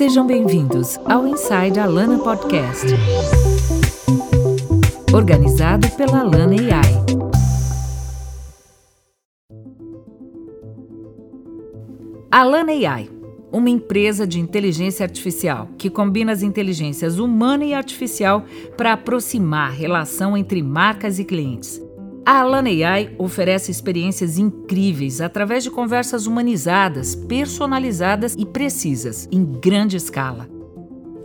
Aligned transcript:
Sejam 0.00 0.26
bem-vindos 0.26 0.96
ao 1.04 1.28
Inside 1.28 1.78
Alana 1.78 2.18
Podcast, 2.20 2.86
organizado 5.12 5.86
pela 5.90 6.20
Alana 6.20 6.54
AI. 6.54 7.04
Alana 12.30 12.72
AI, 12.72 13.10
uma 13.52 13.68
empresa 13.68 14.26
de 14.26 14.40
inteligência 14.40 15.04
artificial 15.04 15.68
que 15.76 15.90
combina 15.90 16.32
as 16.32 16.42
inteligências 16.42 17.18
humana 17.18 17.66
e 17.66 17.74
artificial 17.74 18.42
para 18.78 18.94
aproximar 18.94 19.68
a 19.68 19.74
relação 19.74 20.34
entre 20.34 20.62
marcas 20.62 21.18
e 21.18 21.26
clientes. 21.26 21.78
A 22.30 22.42
Alana 22.42 22.68
AI 22.68 23.10
oferece 23.18 23.72
experiências 23.72 24.38
incríveis 24.38 25.20
através 25.20 25.64
de 25.64 25.70
conversas 25.70 26.28
humanizadas, 26.28 27.16
personalizadas 27.16 28.36
e 28.38 28.46
precisas, 28.46 29.28
em 29.32 29.44
grande 29.44 29.96
escala. 29.96 30.48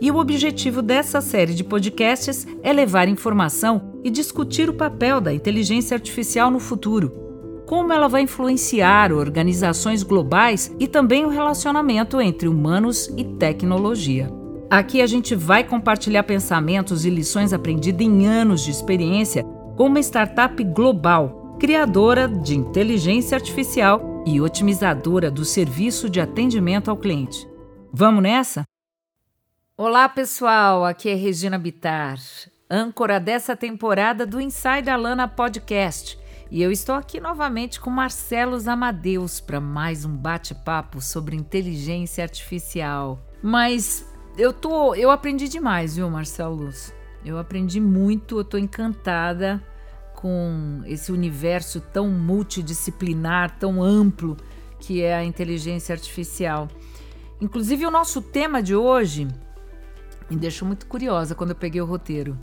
E 0.00 0.10
o 0.10 0.16
objetivo 0.16 0.82
dessa 0.82 1.20
série 1.20 1.54
de 1.54 1.62
podcasts 1.62 2.44
é 2.60 2.72
levar 2.72 3.06
informação 3.06 4.00
e 4.02 4.10
discutir 4.10 4.68
o 4.68 4.74
papel 4.74 5.20
da 5.20 5.32
inteligência 5.32 5.94
artificial 5.94 6.50
no 6.50 6.58
futuro, 6.58 7.12
como 7.66 7.92
ela 7.92 8.08
vai 8.08 8.22
influenciar 8.22 9.12
organizações 9.12 10.02
globais 10.02 10.74
e 10.76 10.88
também 10.88 11.24
o 11.24 11.28
relacionamento 11.28 12.20
entre 12.20 12.48
humanos 12.48 13.08
e 13.16 13.22
tecnologia. 13.22 14.28
Aqui 14.68 15.00
a 15.00 15.06
gente 15.06 15.36
vai 15.36 15.62
compartilhar 15.62 16.24
pensamentos 16.24 17.04
e 17.04 17.10
lições 17.10 17.52
aprendidas 17.52 18.04
em 18.04 18.26
anos 18.26 18.64
de 18.64 18.72
experiência 18.72 19.46
com 19.76 19.88
uma 19.88 20.00
startup 20.00 20.64
global, 20.64 21.56
criadora 21.60 22.26
de 22.26 22.56
inteligência 22.56 23.36
artificial 23.36 24.24
e 24.26 24.40
otimizadora 24.40 25.30
do 25.30 25.44
serviço 25.44 26.08
de 26.08 26.18
atendimento 26.18 26.90
ao 26.90 26.96
cliente. 26.96 27.46
Vamos 27.92 28.22
nessa? 28.22 28.64
Olá, 29.76 30.08
pessoal. 30.08 30.82
Aqui 30.82 31.10
é 31.10 31.14
Regina 31.14 31.58
Bitar, 31.58 32.18
âncora 32.70 33.20
dessa 33.20 33.54
temporada 33.54 34.26
do 34.26 34.40
Inside 34.40 34.88
Alana 34.88 35.28
Podcast. 35.28 36.18
E 36.50 36.62
eu 36.62 36.72
estou 36.72 36.94
aqui 36.94 37.20
novamente 37.20 37.78
com 37.78 37.90
Marcelo 37.90 38.56
Amadeus 38.70 39.40
para 39.40 39.60
mais 39.60 40.06
um 40.06 40.16
bate-papo 40.16 41.02
sobre 41.02 41.36
inteligência 41.36 42.24
artificial. 42.24 43.20
Mas 43.42 44.10
eu 44.38 44.54
tô, 44.54 44.94
eu 44.94 45.10
aprendi 45.10 45.48
demais, 45.48 45.96
viu, 45.96 46.08
Marcelo? 46.08 46.70
Eu 47.24 47.38
aprendi 47.38 47.80
muito, 47.80 48.36
eu 48.36 48.42
estou 48.42 48.58
encantada 48.58 49.62
com 50.14 50.82
esse 50.86 51.12
universo 51.12 51.80
tão 51.80 52.08
multidisciplinar, 52.10 53.58
tão 53.58 53.82
amplo 53.82 54.36
que 54.78 55.02
é 55.02 55.14
a 55.14 55.24
inteligência 55.24 55.92
artificial. 55.92 56.68
Inclusive, 57.40 57.86
o 57.86 57.90
nosso 57.90 58.22
tema 58.22 58.62
de 58.62 58.74
hoje 58.74 59.28
me 60.30 60.36
deixou 60.36 60.66
muito 60.66 60.86
curiosa 60.86 61.34
quando 61.34 61.50
eu 61.50 61.56
peguei 61.56 61.80
o 61.80 61.84
roteiro. 61.84 62.38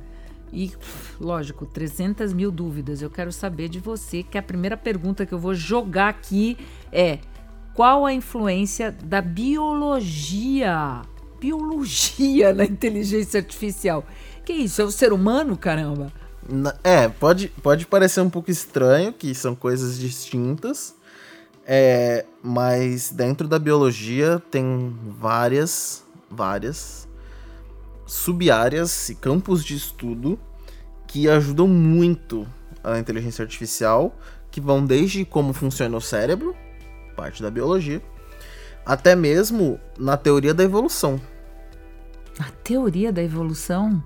E, 0.52 0.72
lógico, 1.20 1.66
300 1.66 2.32
mil 2.32 2.52
dúvidas. 2.52 3.02
Eu 3.02 3.10
quero 3.10 3.32
saber 3.32 3.70
de 3.70 3.80
você, 3.80 4.22
que 4.22 4.38
a 4.38 4.44
primeira 4.44 4.78
pergunta 4.78 5.26
que 5.26 5.34
eu 5.34 5.40
vou 5.40 5.56
jogar 5.56 6.10
aqui 6.10 6.58
é: 6.92 7.18
qual 7.74 8.06
a 8.06 8.14
influência 8.14 8.92
da 8.92 9.20
biologia? 9.20 11.02
Biologia 11.40 12.54
na 12.54 12.66
inteligência 12.66 13.40
artificial. 13.40 14.06
Que 14.46 14.54
isso? 14.54 14.82
É 14.82 14.86
o 14.86 14.92
ser 14.92 15.14
humano, 15.14 15.58
caramba? 15.58 16.12
É, 16.84 17.08
pode, 17.08 17.48
pode 17.62 17.86
parecer 17.86 18.22
um 18.22 18.30
pouco 18.30 18.52
estranho, 18.52 19.14
que 19.14 19.34
são 19.34 19.56
coisas 19.56 19.98
distintas. 19.98 20.96
É, 21.66 22.26
mas 22.42 23.10
dentro 23.10 23.48
da 23.48 23.58
biologia 23.58 24.42
tem 24.52 24.94
várias, 25.18 26.04
várias 26.30 27.08
sub-áreas 28.06 29.10
e 29.10 29.16
campos 29.16 29.64
de 29.64 29.76
estudo 29.76 30.38
que 31.08 31.30
ajudam 31.30 31.68
muito 31.68 32.46
a 32.84 33.00
inteligência 33.00 33.44
artificial, 33.44 34.14
que 34.52 34.60
vão 34.60 34.86
desde 34.86 35.24
como 35.24 35.54
funciona 35.54 35.96
o 35.96 36.02
cérebro, 36.02 36.54
parte 37.16 37.42
da 37.42 37.50
biologia, 37.50 38.02
até 38.86 39.16
mesmo 39.16 39.80
na 39.98 40.18
teoria 40.18 40.54
da 40.54 40.64
evolução. 40.64 41.22
A 42.38 42.52
teoria 42.64 43.12
da 43.12 43.24
evolução? 43.24 44.04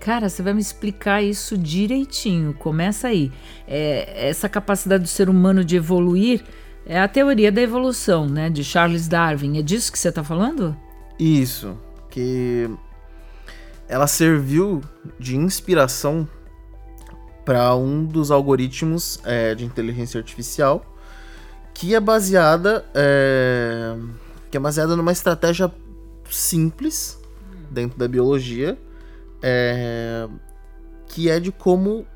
Cara, 0.00 0.28
você 0.28 0.42
vai 0.42 0.52
me 0.52 0.60
explicar 0.60 1.22
isso 1.22 1.56
direitinho. 1.56 2.52
Começa 2.54 3.08
aí. 3.08 3.32
É, 3.66 4.28
essa 4.28 4.48
capacidade 4.48 5.02
do 5.02 5.08
ser 5.08 5.28
humano 5.28 5.64
de 5.64 5.76
evoluir 5.76 6.44
é 6.86 7.00
a 7.00 7.08
teoria 7.08 7.50
da 7.50 7.62
evolução, 7.62 8.28
né? 8.28 8.50
De 8.50 8.62
Charles 8.62 9.08
Darwin. 9.08 9.58
É 9.58 9.62
disso 9.62 9.90
que 9.90 9.98
você 9.98 10.10
está 10.10 10.22
falando? 10.22 10.76
Isso. 11.18 11.78
Que 12.10 12.68
ela 13.88 14.06
serviu 14.06 14.82
de 15.18 15.36
inspiração 15.36 16.28
para 17.44 17.74
um 17.74 18.04
dos 18.04 18.30
algoritmos 18.30 19.20
é, 19.24 19.54
de 19.54 19.64
inteligência 19.64 20.18
artificial 20.18 20.84
que 21.74 21.94
é 21.94 22.00
baseada 22.00 22.84
é, 22.94 23.94
que 24.50 24.56
é 24.56 24.60
baseada 24.60 24.96
numa 24.96 25.12
estratégia 25.12 25.70
simples 26.30 27.18
dentro 27.70 27.98
da 27.98 28.08
biologia 28.08 28.78
é, 29.46 30.26
que 31.06 31.28
é 31.28 31.38
de 31.38 31.52
como 31.52 32.06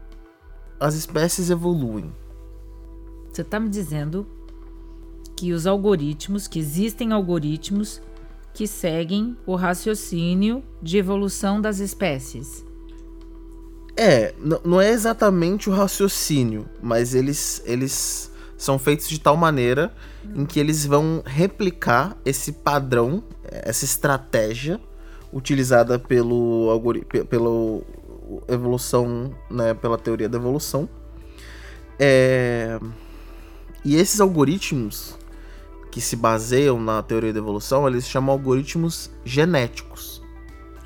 as 0.81 0.95
espécies 0.95 1.51
evoluem. 1.51 2.11
Você 3.31 3.43
está 3.43 3.61
me 3.61 3.69
dizendo 3.69 4.27
que 5.37 5.53
os 5.53 5.67
algoritmos, 5.67 6.49
que 6.49 6.59
existem 6.59 7.13
algoritmos 7.13 8.01
que 8.55 8.67
seguem 8.67 9.37
o 9.47 9.55
raciocínio 9.55 10.65
de 10.83 10.97
evolução 10.97 11.61
das 11.61 11.81
espécies. 11.81 12.65
É, 13.95 14.35
não 14.65 14.81
é 14.81 14.91
exatamente 14.91 15.69
o 15.69 15.73
raciocínio, 15.73 16.67
mas 16.83 17.15
eles, 17.15 17.63
eles 17.67 18.33
são 18.57 18.79
feitos 18.79 19.07
de 19.07 19.21
tal 19.21 19.37
maneira 19.37 19.93
em 20.35 20.47
que 20.47 20.59
eles 20.59 20.87
vão 20.87 21.23
replicar 21.27 22.17
esse 22.25 22.53
padrão, 22.53 23.23
essa 23.45 23.85
estratégia 23.85 24.81
utilizada 25.33 25.99
pelo 25.99 26.69
pela 27.29 27.83
evolução, 28.47 29.35
né, 29.51 29.75
pela 29.75 29.99
teoria 29.99 30.29
da 30.29 30.39
evolução. 30.39 30.89
É... 31.99 32.79
E 33.85 33.97
esses 33.97 34.21
algoritmos 34.21 35.17
que 35.91 36.01
se 36.01 36.17
baseiam 36.17 36.81
na 36.81 37.03
teoria 37.03 37.33
da 37.33 37.39
evolução, 37.39 37.89
eles 37.89 38.07
chamam 38.07 38.33
algoritmos 38.33 39.11
genéticos. 39.25 40.23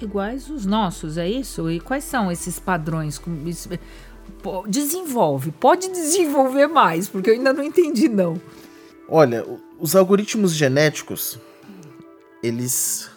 Iguais 0.01 0.51
os 0.51 0.67
nossos, 0.67 1.17
é 1.17 1.29
isso? 1.29 1.71
E 1.71 1.81
quais 1.81 2.05
são 2.05 2.31
esses 2.31 2.59
padrões? 2.59 3.21
Desenvolve, 4.67 5.53
pode 5.53 5.89
desenvolver 5.89 6.67
mais, 6.67 7.09
porque 7.09 7.31
eu 7.31 7.35
ainda 7.35 7.53
não 7.53 7.63
entendi 7.63 8.09
não. 8.09 8.41
Olha, 9.09 9.45
os 9.79 9.95
algoritmos 9.95 10.55
genéticos, 10.55 11.39
eles 12.43 13.11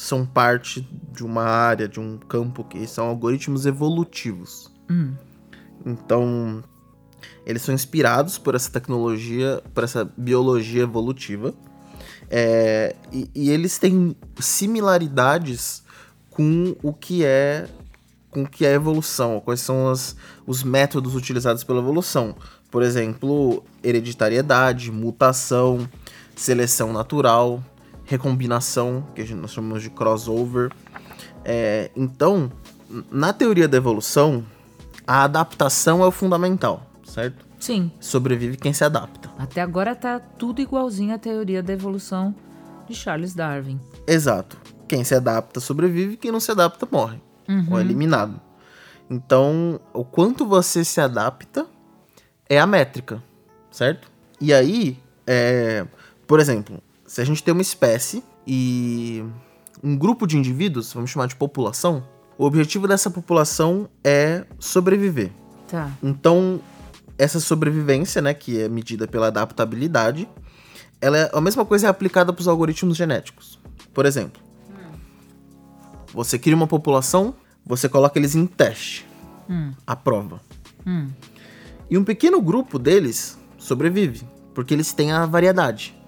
são 0.00 0.24
parte 0.24 0.88
de 1.12 1.22
uma 1.22 1.42
área, 1.42 1.86
de 1.86 2.00
um 2.00 2.16
campo 2.16 2.64
que 2.64 2.86
são 2.86 3.06
algoritmos 3.06 3.66
evolutivos. 3.66 4.72
Hum. 4.90 5.12
Então, 5.84 6.64
eles 7.44 7.60
são 7.60 7.74
inspirados 7.74 8.38
por 8.38 8.54
essa 8.54 8.70
tecnologia, 8.70 9.62
por 9.74 9.84
essa 9.84 10.10
biologia 10.16 10.82
evolutiva. 10.84 11.52
É, 12.30 12.96
e, 13.12 13.30
e, 13.34 13.50
eles 13.50 13.76
têm 13.76 14.16
similaridades 14.38 15.82
com 16.30 16.74
o 16.82 16.94
que 16.94 17.24
é 17.24 17.68
com 18.30 18.44
o 18.44 18.48
que 18.48 18.64
é 18.64 18.72
evolução, 18.72 19.40
quais 19.40 19.60
são 19.60 19.88
as, 19.88 20.14
os 20.46 20.62
métodos 20.62 21.16
utilizados 21.16 21.64
pela 21.64 21.80
evolução. 21.80 22.34
Por 22.70 22.82
exemplo, 22.82 23.64
hereditariedade, 23.82 24.92
mutação, 24.92 25.88
seleção 26.36 26.92
natural, 26.92 27.60
recombinação, 28.10 29.06
que 29.14 29.22
nós 29.34 29.52
chamamos 29.52 29.82
de 29.84 29.88
crossover. 29.88 30.72
É, 31.44 31.92
então, 31.94 32.50
na 33.08 33.32
teoria 33.32 33.68
da 33.68 33.76
evolução, 33.76 34.44
a 35.06 35.22
adaptação 35.22 36.02
é 36.02 36.06
o 36.06 36.10
fundamental, 36.10 36.84
certo? 37.04 37.46
Sim. 37.60 37.92
Sobrevive 38.00 38.56
quem 38.56 38.72
se 38.72 38.82
adapta. 38.82 39.30
Até 39.38 39.60
agora 39.60 39.94
tá 39.94 40.18
tudo 40.18 40.60
igualzinho 40.60 41.14
à 41.14 41.18
teoria 41.18 41.62
da 41.62 41.72
evolução 41.72 42.34
de 42.88 42.94
Charles 42.94 43.32
Darwin. 43.32 43.78
Exato. 44.08 44.58
Quem 44.88 45.04
se 45.04 45.14
adapta 45.14 45.60
sobrevive, 45.60 46.16
quem 46.16 46.32
não 46.32 46.40
se 46.40 46.50
adapta 46.50 46.88
morre 46.90 47.20
uhum. 47.48 47.66
ou 47.70 47.78
é 47.78 47.82
eliminado. 47.82 48.40
Então, 49.08 49.80
o 49.92 50.04
quanto 50.04 50.44
você 50.44 50.84
se 50.84 51.00
adapta 51.00 51.64
é 52.48 52.58
a 52.58 52.66
métrica, 52.66 53.22
certo? 53.70 54.10
E 54.40 54.52
aí, 54.52 54.98
é, 55.26 55.86
por 56.26 56.40
exemplo, 56.40 56.82
se 57.10 57.20
a 57.20 57.24
gente 57.24 57.42
tem 57.42 57.50
uma 57.50 57.60
espécie 57.60 58.22
e 58.46 59.24
um 59.82 59.96
grupo 59.96 60.28
de 60.28 60.38
indivíduos, 60.38 60.92
vamos 60.92 61.10
chamar 61.10 61.26
de 61.26 61.34
população, 61.34 62.06
o 62.38 62.44
objetivo 62.44 62.86
dessa 62.86 63.10
população 63.10 63.88
é 64.04 64.44
sobreviver. 64.60 65.32
Tá. 65.66 65.90
Então, 66.00 66.60
essa 67.18 67.40
sobrevivência, 67.40 68.22
né, 68.22 68.32
que 68.32 68.60
é 68.60 68.68
medida 68.68 69.08
pela 69.08 69.26
adaptabilidade, 69.26 70.28
ela 71.00 71.18
é 71.18 71.30
a 71.34 71.40
mesma 71.40 71.64
coisa 71.64 71.88
é 71.88 71.90
aplicada 71.90 72.32
para 72.32 72.42
os 72.42 72.46
algoritmos 72.46 72.96
genéticos. 72.96 73.58
Por 73.92 74.06
exemplo, 74.06 74.40
você 76.14 76.38
cria 76.38 76.54
uma 76.54 76.68
população, 76.68 77.34
você 77.66 77.88
coloca 77.88 78.20
eles 78.20 78.36
em 78.36 78.46
teste, 78.46 79.04
hum. 79.48 79.72
a 79.84 79.96
prova. 79.96 80.40
Hum. 80.86 81.08
E 81.90 81.98
um 81.98 82.04
pequeno 82.04 82.40
grupo 82.40 82.78
deles 82.78 83.36
sobrevive, 83.58 84.22
porque 84.54 84.72
eles 84.72 84.92
têm 84.92 85.10
a 85.10 85.26
variedade 85.26 85.98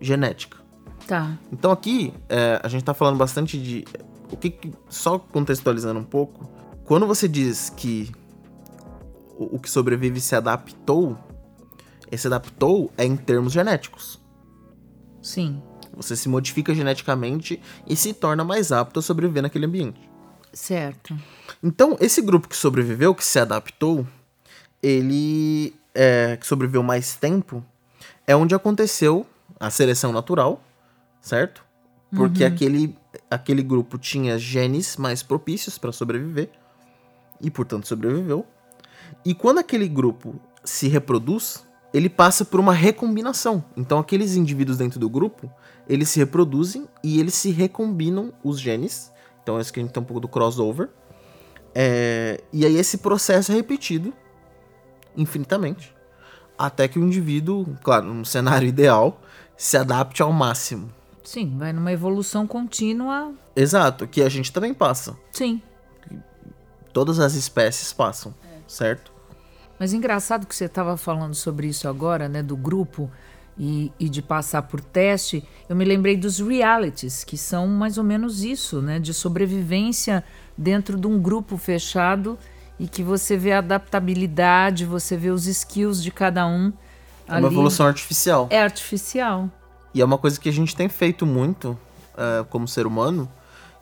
genética. 0.00 0.58
Tá. 1.06 1.36
Então 1.52 1.70
aqui 1.70 2.14
é, 2.28 2.60
a 2.62 2.68
gente 2.68 2.84
tá 2.84 2.94
falando 2.94 3.16
bastante 3.16 3.58
de. 3.60 3.84
O 4.30 4.36
que, 4.36 4.72
só 4.88 5.18
contextualizando 5.18 5.98
um 5.98 6.04
pouco, 6.04 6.48
quando 6.84 7.06
você 7.06 7.26
diz 7.26 7.68
que 7.68 8.12
o, 9.36 9.56
o 9.56 9.58
que 9.58 9.68
sobrevive 9.68 10.20
se 10.20 10.36
adaptou, 10.36 11.18
esse 12.10 12.26
adaptou 12.28 12.92
é 12.96 13.04
em 13.04 13.16
termos 13.16 13.52
genéticos. 13.52 14.20
Sim. 15.20 15.60
Você 15.96 16.14
se 16.14 16.28
modifica 16.28 16.72
geneticamente 16.74 17.60
e 17.86 17.96
se 17.96 18.12
torna 18.12 18.44
mais 18.44 18.70
apto 18.70 19.00
a 19.00 19.02
sobreviver 19.02 19.42
naquele 19.42 19.66
ambiente. 19.66 20.00
Certo. 20.52 21.16
Então, 21.62 21.96
esse 22.00 22.22
grupo 22.22 22.48
que 22.48 22.56
sobreviveu, 22.56 23.14
que 23.14 23.24
se 23.24 23.38
adaptou, 23.38 24.06
ele 24.82 25.74
é, 25.94 26.36
que 26.36 26.46
sobreviveu 26.46 26.82
mais 26.82 27.16
tempo, 27.16 27.64
é 28.26 28.34
onde 28.34 28.54
aconteceu 28.54 29.26
a 29.60 29.68
seleção 29.68 30.10
natural, 30.10 30.62
certo? 31.20 31.62
Porque 32.10 32.42
uhum. 32.42 32.48
aquele, 32.48 32.96
aquele 33.30 33.62
grupo 33.62 33.98
tinha 33.98 34.38
genes 34.38 34.96
mais 34.96 35.22
propícios 35.22 35.78
para 35.78 35.92
sobreviver 35.92 36.50
e, 37.40 37.50
portanto, 37.50 37.86
sobreviveu. 37.86 38.46
E 39.24 39.34
quando 39.34 39.58
aquele 39.58 39.86
grupo 39.86 40.34
se 40.64 40.88
reproduz, 40.88 41.64
ele 41.92 42.08
passa 42.08 42.44
por 42.44 42.58
uma 42.58 42.72
recombinação. 42.72 43.64
Então, 43.76 43.98
aqueles 43.98 44.34
indivíduos 44.34 44.78
dentro 44.78 44.98
do 44.98 45.08
grupo, 45.08 45.50
eles 45.88 46.08
se 46.08 46.18
reproduzem 46.18 46.88
e 47.02 47.20
eles 47.20 47.34
se 47.34 47.50
recombinam 47.50 48.32
os 48.42 48.58
genes. 48.58 49.12
Então, 49.42 49.58
é 49.58 49.60
isso 49.60 49.72
que 49.72 49.80
a 49.80 49.82
gente 49.82 49.92
tem 49.92 50.02
um 50.02 50.06
pouco 50.06 50.20
do 50.20 50.28
crossover. 50.28 50.88
É, 51.74 52.42
e 52.52 52.64
aí, 52.64 52.76
esse 52.76 52.98
processo 52.98 53.52
é 53.52 53.54
repetido 53.54 54.12
infinitamente. 55.16 55.94
Até 56.58 56.88
que 56.88 56.98
o 56.98 57.04
indivíduo, 57.04 57.66
claro, 57.82 58.06
num 58.06 58.24
cenário 58.24 58.66
ideal, 58.68 59.20
se 59.60 59.76
adapte 59.76 60.22
ao 60.22 60.32
máximo. 60.32 60.90
Sim, 61.22 61.58
vai 61.58 61.70
numa 61.70 61.92
evolução 61.92 62.46
contínua. 62.46 63.34
Exato, 63.54 64.08
que 64.08 64.22
a 64.22 64.28
gente 64.30 64.50
também 64.50 64.72
passa. 64.72 65.14
Sim. 65.30 65.60
Todas 66.94 67.20
as 67.20 67.34
espécies 67.34 67.92
passam, 67.92 68.34
é. 68.42 68.56
certo? 68.66 69.12
Mas 69.78 69.92
engraçado 69.92 70.46
que 70.46 70.56
você 70.56 70.64
estava 70.64 70.96
falando 70.96 71.34
sobre 71.34 71.66
isso 71.66 71.86
agora, 71.86 72.26
né, 72.26 72.42
do 72.42 72.56
grupo 72.56 73.10
e, 73.58 73.92
e, 74.00 74.08
de 74.08 74.22
passar 74.22 74.62
por 74.62 74.80
teste. 74.80 75.46
Eu 75.68 75.76
me 75.76 75.84
lembrei 75.84 76.16
dos 76.16 76.38
realities, 76.38 77.22
que 77.22 77.36
são 77.36 77.66
mais 77.68 77.98
ou 77.98 78.04
menos 78.04 78.42
isso, 78.42 78.80
né, 78.80 78.98
de 78.98 79.12
sobrevivência 79.12 80.24
dentro 80.56 80.98
de 80.98 81.06
um 81.06 81.20
grupo 81.20 81.58
fechado 81.58 82.38
e 82.78 82.88
que 82.88 83.02
você 83.02 83.36
vê 83.36 83.52
a 83.52 83.58
adaptabilidade, 83.58 84.86
você 84.86 85.18
vê 85.18 85.28
os 85.28 85.46
skills 85.46 86.02
de 86.02 86.10
cada 86.10 86.46
um. 86.46 86.72
É 87.36 87.38
uma 87.38 87.48
evolução 87.48 87.86
artificial. 87.86 88.48
É 88.50 88.60
artificial. 88.60 89.48
E 89.94 90.00
é 90.00 90.04
uma 90.04 90.18
coisa 90.18 90.38
que 90.38 90.48
a 90.48 90.52
gente 90.52 90.74
tem 90.74 90.88
feito 90.88 91.24
muito 91.24 91.78
uh, 92.14 92.44
como 92.48 92.66
ser 92.66 92.86
humano, 92.86 93.30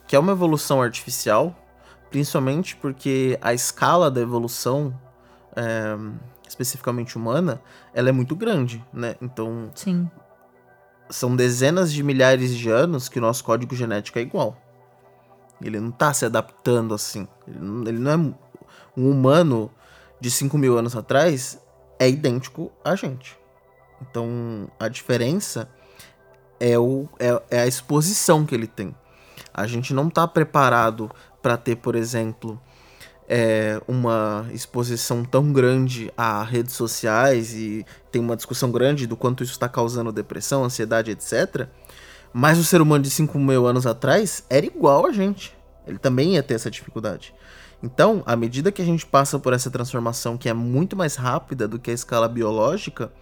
que 0.07 0.17
é 0.17 0.19
uma 0.19 0.33
evolução 0.33 0.83
artificial, 0.83 1.55
principalmente 2.11 2.77
porque 2.77 3.39
a 3.43 3.53
escala 3.53 4.11
da 4.11 4.21
evolução, 4.21 4.99
é, 5.55 5.95
especificamente 6.49 7.17
humana, 7.17 7.61
ela 7.93 8.09
é 8.09 8.13
muito 8.13 8.35
grande, 8.35 8.83
né? 8.91 9.17
Então, 9.21 9.71
Sim. 9.75 10.11
são 11.11 11.37
dezenas 11.37 11.93
de 11.93 12.03
milhares 12.03 12.57
de 12.57 12.71
anos 12.71 13.09
que 13.09 13.19
o 13.19 13.23
nosso 13.23 13.45
código 13.45 13.75
genético 13.75 14.19
é 14.19 14.23
igual. 14.23 14.57
Ele 15.61 15.79
não 15.79 15.91
está 15.91 16.15
se 16.15 16.25
adaptando 16.25 16.95
assim. 16.95 17.29
Ele 17.47 17.59
não, 17.59 17.83
ele 17.87 17.99
não 17.99 18.11
é 18.11 18.17
um 18.97 19.11
humano 19.11 19.71
de 20.21 20.31
5 20.31 20.57
mil 20.57 20.79
anos 20.79 20.97
atrás 20.97 21.61
é 21.99 22.09
idêntico 22.09 22.73
a 22.85 22.95
gente. 22.95 23.38
Então 24.03 24.71
a 24.79 24.89
diferença 24.89 25.69
é, 26.61 26.79
o, 26.79 27.09
é, 27.19 27.43
é 27.51 27.61
a 27.61 27.67
exposição 27.67 28.45
que 28.45 28.55
ele 28.55 28.67
tem. 28.67 28.95
A 29.53 29.67
gente 29.67 29.93
não 29.93 30.09
está 30.09 30.27
preparado 30.27 31.11
para 31.43 31.57
ter, 31.57 31.77
por 31.77 31.95
exemplo, 31.95 32.61
é, 33.29 33.81
uma 33.87 34.47
exposição 34.53 35.25
tão 35.25 35.53
grande 35.53 36.13
a 36.17 36.43
redes 36.43 36.75
sociais 36.75 37.55
e 37.55 37.85
tem 38.11 38.23
uma 38.23 38.37
discussão 38.37 38.71
grande 38.71 39.07
do 39.07 39.17
quanto 39.17 39.43
isso 39.43 39.53
está 39.53 39.69
causando 39.69 40.11
depressão, 40.11 40.65
ansiedade, 40.65 41.11
etc. 41.11 41.69
Mas 42.33 42.59
o 42.59 42.65
ser 42.65 42.81
humano 42.81 43.05
de 43.05 43.11
5 43.11 43.39
mil 43.39 43.67
anos 43.67 43.87
atrás 43.87 44.45
era 44.49 44.65
igual 44.65 45.07
a 45.07 45.13
gente. 45.13 45.57
Ele 45.87 45.99
também 45.99 46.35
ia 46.35 46.43
ter 46.43 46.55
essa 46.55 46.71
dificuldade. 46.71 47.35
Então, 47.83 48.23
à 48.27 48.35
medida 48.35 48.73
que 48.73 48.83
a 48.83 48.85
gente 48.85 49.07
passa 49.07 49.39
por 49.39 49.53
essa 49.53 49.71
transformação 49.71 50.37
que 50.37 50.49
é 50.49 50.55
muito 50.55 50.97
mais 50.97 51.15
rápida 51.15 51.69
do 51.69 51.79
que 51.79 51.91
a 51.91 51.95
escala 51.95 52.29
biológica, 52.29 53.13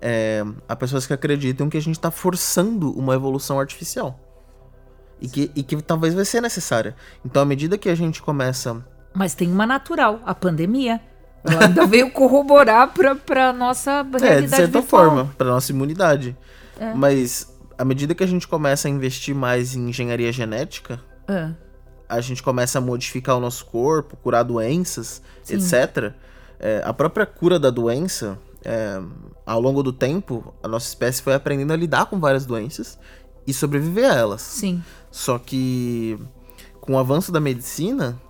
é, 0.00 0.44
há 0.68 0.76
pessoas 0.76 1.06
que 1.06 1.12
acreditam 1.12 1.68
que 1.68 1.76
a 1.76 1.82
gente 1.82 1.96
está 1.96 2.10
forçando 2.10 2.90
uma 2.92 3.14
evolução 3.14 3.58
artificial. 3.58 4.18
E 5.20 5.28
que, 5.28 5.50
e 5.54 5.62
que 5.62 5.80
talvez 5.82 6.12
vai 6.12 6.24
ser 6.24 6.42
necessária. 6.42 6.94
Então, 7.24 7.40
à 7.42 7.44
medida 7.44 7.78
que 7.78 7.88
a 7.88 7.94
gente 7.94 8.20
começa. 8.20 8.84
Mas 9.14 9.34
tem 9.34 9.50
uma 9.50 9.66
natural, 9.66 10.20
a 10.26 10.34
pandemia. 10.34 11.00
Ela 11.42 11.66
ainda 11.66 11.86
veio 11.88 12.10
corroborar 12.10 12.92
para 12.92 13.52
nossa 13.52 14.02
realidade. 14.02 14.26
É, 14.26 14.40
de 14.42 14.48
certa 14.50 14.80
virtual. 14.80 14.82
forma, 14.82 15.34
para 15.38 15.48
nossa 15.48 15.72
imunidade. 15.72 16.36
É. 16.78 16.92
Mas 16.92 17.50
à 17.78 17.84
medida 17.84 18.14
que 18.14 18.22
a 18.22 18.26
gente 18.26 18.46
começa 18.46 18.88
a 18.88 18.90
investir 18.90 19.34
mais 19.34 19.74
em 19.74 19.88
engenharia 19.88 20.30
genética, 20.30 21.00
é 21.26 21.66
a 22.08 22.20
gente 22.20 22.42
começa 22.42 22.78
a 22.78 22.80
modificar 22.80 23.36
o 23.36 23.40
nosso 23.40 23.66
corpo, 23.66 24.16
curar 24.16 24.42
doenças, 24.42 25.22
Sim. 25.42 25.56
etc. 25.56 26.12
É, 26.58 26.82
a 26.84 26.92
própria 26.92 27.26
cura 27.26 27.58
da 27.58 27.70
doença, 27.70 28.38
é, 28.64 29.00
ao 29.44 29.60
longo 29.60 29.82
do 29.82 29.92
tempo, 29.92 30.54
a 30.62 30.68
nossa 30.68 30.88
espécie 30.88 31.22
foi 31.22 31.34
aprendendo 31.34 31.72
a 31.72 31.76
lidar 31.76 32.06
com 32.06 32.18
várias 32.18 32.46
doenças 32.46 32.98
e 33.46 33.54
sobreviver 33.54 34.10
a 34.10 34.14
elas. 34.14 34.42
Sim. 34.42 34.82
Só 35.10 35.38
que 35.38 36.18
com 36.80 36.94
o 36.94 36.98
avanço 36.98 37.32
da 37.32 37.40
medicina, 37.40 38.20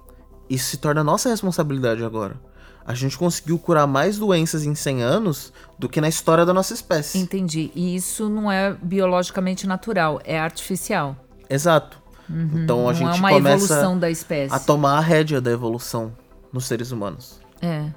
isso 0.49 0.71
se 0.71 0.77
torna 0.77 1.03
nossa 1.03 1.29
responsabilidade 1.29 2.05
agora. 2.05 2.41
A 2.85 2.95
gente 2.95 3.19
conseguiu 3.19 3.59
curar 3.59 3.87
mais 3.87 4.17
doenças 4.17 4.65
em 4.65 4.75
100 4.75 5.03
anos 5.03 5.53
do 5.79 5.89
que 5.89 6.01
na 6.01 6.09
história 6.09 6.47
da 6.47 6.55
nossa 6.55 6.73
espécie. 6.73 7.19
Entendi. 7.19 7.71
E 7.75 7.97
isso 7.97 8.29
não 8.29 8.51
é 8.51 8.73
biologicamente 8.81 9.67
natural, 9.67 10.21
é 10.25 10.39
artificial. 10.39 11.17
Exato. 11.51 12.01
Uhum, 12.31 12.51
então 12.63 12.89
a 12.89 12.93
gente 12.93 13.17
é 13.17 13.19
uma 13.19 13.31
começa 13.31 13.65
evolução 13.65 13.99
da 13.99 14.11
espécie. 14.11 14.55
a 14.55 14.59
tomar 14.59 14.99
a 14.99 15.01
rédea 15.01 15.41
da 15.41 15.51
evolução 15.51 16.13
nos 16.53 16.67
seres 16.67 16.93
humanos. 16.93 17.41
É. 17.61 17.91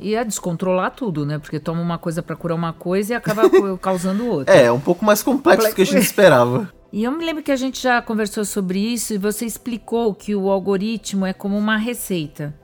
E 0.00 0.16
a 0.16 0.22
descontrolar 0.22 0.92
tudo, 0.92 1.26
né? 1.26 1.38
Porque 1.38 1.58
toma 1.58 1.80
uma 1.80 1.98
coisa 1.98 2.22
para 2.22 2.36
curar 2.36 2.54
uma 2.54 2.72
coisa 2.72 3.12
e 3.12 3.16
acaba 3.16 3.42
causando 3.78 4.26
outra. 4.26 4.54
É, 4.54 4.70
um 4.70 4.78
pouco 4.80 5.04
mais 5.04 5.22
complexo 5.22 5.68
do 5.68 5.74
que 5.74 5.82
a 5.82 5.86
gente 5.86 6.02
esperava. 6.02 6.72
E 6.90 7.04
eu 7.04 7.12
me 7.12 7.22
lembro 7.22 7.42
que 7.42 7.52
a 7.52 7.56
gente 7.56 7.82
já 7.82 8.00
conversou 8.00 8.46
sobre 8.46 8.78
isso 8.78 9.12
e 9.12 9.18
você 9.18 9.44
explicou 9.44 10.14
que 10.14 10.34
o 10.34 10.48
algoritmo 10.48 11.26
é 11.26 11.34
como 11.34 11.54
uma 11.54 11.76
receita. 11.76 12.54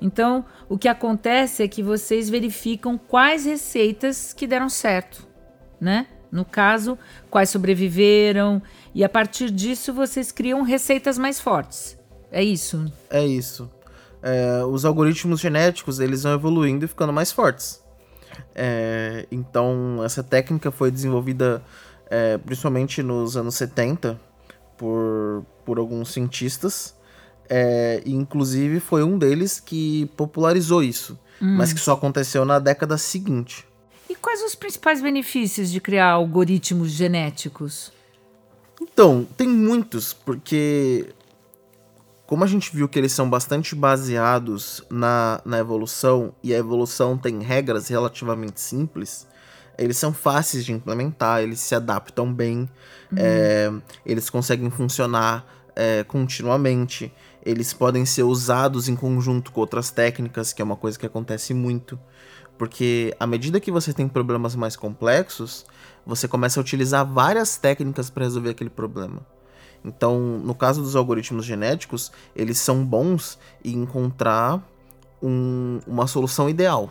Então, 0.00 0.44
o 0.70 0.78
que 0.78 0.88
acontece 0.88 1.62
é 1.62 1.68
que 1.68 1.82
vocês 1.82 2.30
verificam 2.30 2.96
quais 2.96 3.44
receitas 3.44 4.32
que 4.32 4.46
deram 4.46 4.70
certo, 4.70 5.26
né? 5.78 6.06
No 6.30 6.46
caso, 6.46 6.98
quais 7.30 7.50
sobreviveram 7.50 8.62
e 8.94 9.04
a 9.04 9.08
partir 9.08 9.50
disso 9.50 9.92
vocês 9.92 10.32
criam 10.32 10.62
receitas 10.62 11.18
mais 11.18 11.38
fortes. 11.38 11.98
É 12.30 12.42
isso? 12.42 12.90
É 13.10 13.24
isso. 13.24 13.70
É, 14.22 14.64
os 14.64 14.84
algoritmos 14.84 15.40
genéticos 15.40 15.98
eles 15.98 16.22
vão 16.22 16.32
evoluindo 16.32 16.84
e 16.84 16.88
ficando 16.88 17.12
mais 17.12 17.32
fortes. 17.32 17.82
É, 18.54 19.26
então 19.30 20.02
essa 20.04 20.22
técnica 20.22 20.70
foi 20.70 20.90
desenvolvida 20.90 21.62
é, 22.08 22.38
principalmente 22.38 23.02
nos 23.02 23.36
anos 23.36 23.54
70 23.56 24.20
por, 24.76 25.44
por 25.64 25.78
alguns 25.78 26.12
cientistas. 26.12 26.94
É, 27.48 28.02
inclusive 28.06 28.80
foi 28.80 29.02
um 29.02 29.18
deles 29.18 29.60
que 29.60 30.06
popularizou 30.16 30.82
isso, 30.82 31.18
hum. 31.40 31.56
mas 31.56 31.72
que 31.72 31.80
só 31.80 31.92
aconteceu 31.92 32.44
na 32.44 32.58
década 32.58 32.96
seguinte. 32.96 33.66
E 34.08 34.14
quais 34.14 34.42
os 34.42 34.54
principais 34.54 35.02
benefícios 35.02 35.70
de 35.70 35.80
criar 35.80 36.10
algoritmos 36.10 36.90
genéticos? 36.90 37.92
Então, 38.80 39.26
tem 39.36 39.48
muitos, 39.48 40.12
porque 40.12 41.06
como 42.26 42.44
a 42.44 42.46
gente 42.46 42.74
viu 42.74 42.88
que 42.88 42.98
eles 42.98 43.12
são 43.12 43.28
bastante 43.28 43.74
baseados 43.74 44.82
na, 44.90 45.40
na 45.44 45.58
evolução, 45.58 46.34
e 46.42 46.54
a 46.54 46.58
evolução 46.58 47.18
tem 47.18 47.40
regras 47.40 47.88
relativamente 47.88 48.60
simples, 48.60 49.26
eles 49.78 49.96
são 49.96 50.12
fáceis 50.12 50.64
de 50.64 50.72
implementar, 50.72 51.42
eles 51.42 51.60
se 51.60 51.74
adaptam 51.74 52.32
bem, 52.32 52.58
uhum. 53.10 53.18
é, 53.18 53.72
eles 54.04 54.30
conseguem 54.30 54.70
funcionar 54.70 55.44
é, 55.74 56.04
continuamente, 56.04 57.12
eles 57.44 57.72
podem 57.72 58.06
ser 58.06 58.22
usados 58.22 58.88
em 58.88 58.94
conjunto 58.94 59.50
com 59.50 59.60
outras 59.60 59.90
técnicas, 59.90 60.52
que 60.52 60.62
é 60.62 60.64
uma 60.64 60.76
coisa 60.76 60.98
que 60.98 61.06
acontece 61.06 61.52
muito. 61.52 61.98
Porque 62.56 63.14
à 63.18 63.26
medida 63.26 63.58
que 63.58 63.72
você 63.72 63.92
tem 63.92 64.06
problemas 64.06 64.54
mais 64.54 64.76
complexos, 64.76 65.66
você 66.06 66.28
começa 66.28 66.60
a 66.60 66.62
utilizar 66.62 67.04
várias 67.04 67.56
técnicas 67.56 68.10
para 68.10 68.24
resolver 68.24 68.50
aquele 68.50 68.70
problema. 68.70 69.26
Então, 69.84 70.18
no 70.38 70.54
caso 70.54 70.82
dos 70.82 70.94
algoritmos 70.94 71.44
genéticos, 71.44 72.12
eles 72.36 72.58
são 72.58 72.84
bons 72.84 73.38
em 73.64 73.74
encontrar 73.74 74.62
um, 75.22 75.80
uma 75.86 76.06
solução 76.06 76.48
ideal. 76.48 76.90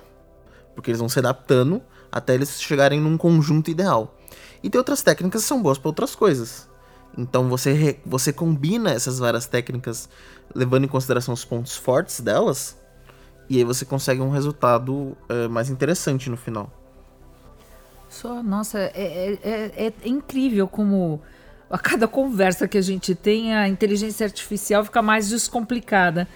Porque 0.75 0.91
eles 0.91 0.99
vão 0.99 1.09
se 1.09 1.19
adaptando 1.19 1.81
até 2.11 2.33
eles 2.33 2.61
chegarem 2.61 2.99
num 2.99 3.17
conjunto 3.17 3.71
ideal. 3.71 4.17
E 4.61 4.69
tem 4.69 4.77
outras 4.77 5.01
técnicas 5.01 5.41
que 5.43 5.47
são 5.47 5.61
boas 5.61 5.77
para 5.77 5.89
outras 5.89 6.15
coisas. 6.15 6.69
Então 7.17 7.49
você, 7.49 7.99
você 8.05 8.31
combina 8.31 8.91
essas 8.91 9.19
várias 9.19 9.45
técnicas 9.45 10.09
levando 10.53 10.85
em 10.85 10.87
consideração 10.87 11.33
os 11.33 11.45
pontos 11.45 11.75
fortes 11.75 12.19
delas, 12.19 12.77
e 13.49 13.57
aí 13.57 13.63
você 13.63 13.85
consegue 13.85 14.21
um 14.21 14.29
resultado 14.29 15.17
é, 15.27 15.47
mais 15.47 15.69
interessante 15.69 16.29
no 16.29 16.37
final. 16.37 16.71
Só, 18.09 18.41
nossa, 18.43 18.79
é, 18.79 18.91
é, 18.95 19.39
é, 19.43 19.85
é 19.87 20.07
incrível 20.07 20.67
como 20.67 21.21
a 21.71 21.79
cada 21.79 22.07
conversa 22.07 22.67
que 22.67 22.77
a 22.77 22.81
gente 22.81 23.15
tem, 23.15 23.55
a 23.55 23.67
inteligência 23.67 24.25
artificial 24.25 24.83
fica 24.83 25.01
mais 25.01 25.29
descomplicada. 25.29 26.27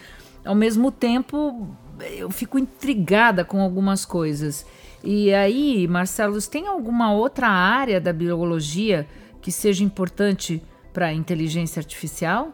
Ao 0.46 0.56
mesmo 0.56 0.92
tempo, 0.92 1.68
eu 2.00 2.32
fico 2.32 2.58
intrigada 2.58 3.44
com 3.44 3.62
algumas 3.62 4.06
coisas. 4.06 4.66
E 5.04 5.34
aí, 5.34 5.88
Marcelo, 5.88 6.42
tem 6.42 6.68
alguma 6.68 7.14
outra 7.14 7.50
área 7.50 8.00
da 8.00 8.14
biologia 8.14 9.08
que 9.42 9.52
seja 9.52 9.84
importante 9.84 10.64
para 10.94 11.08
a 11.08 11.14
inteligência 11.14 11.80
artificial? 11.80 12.54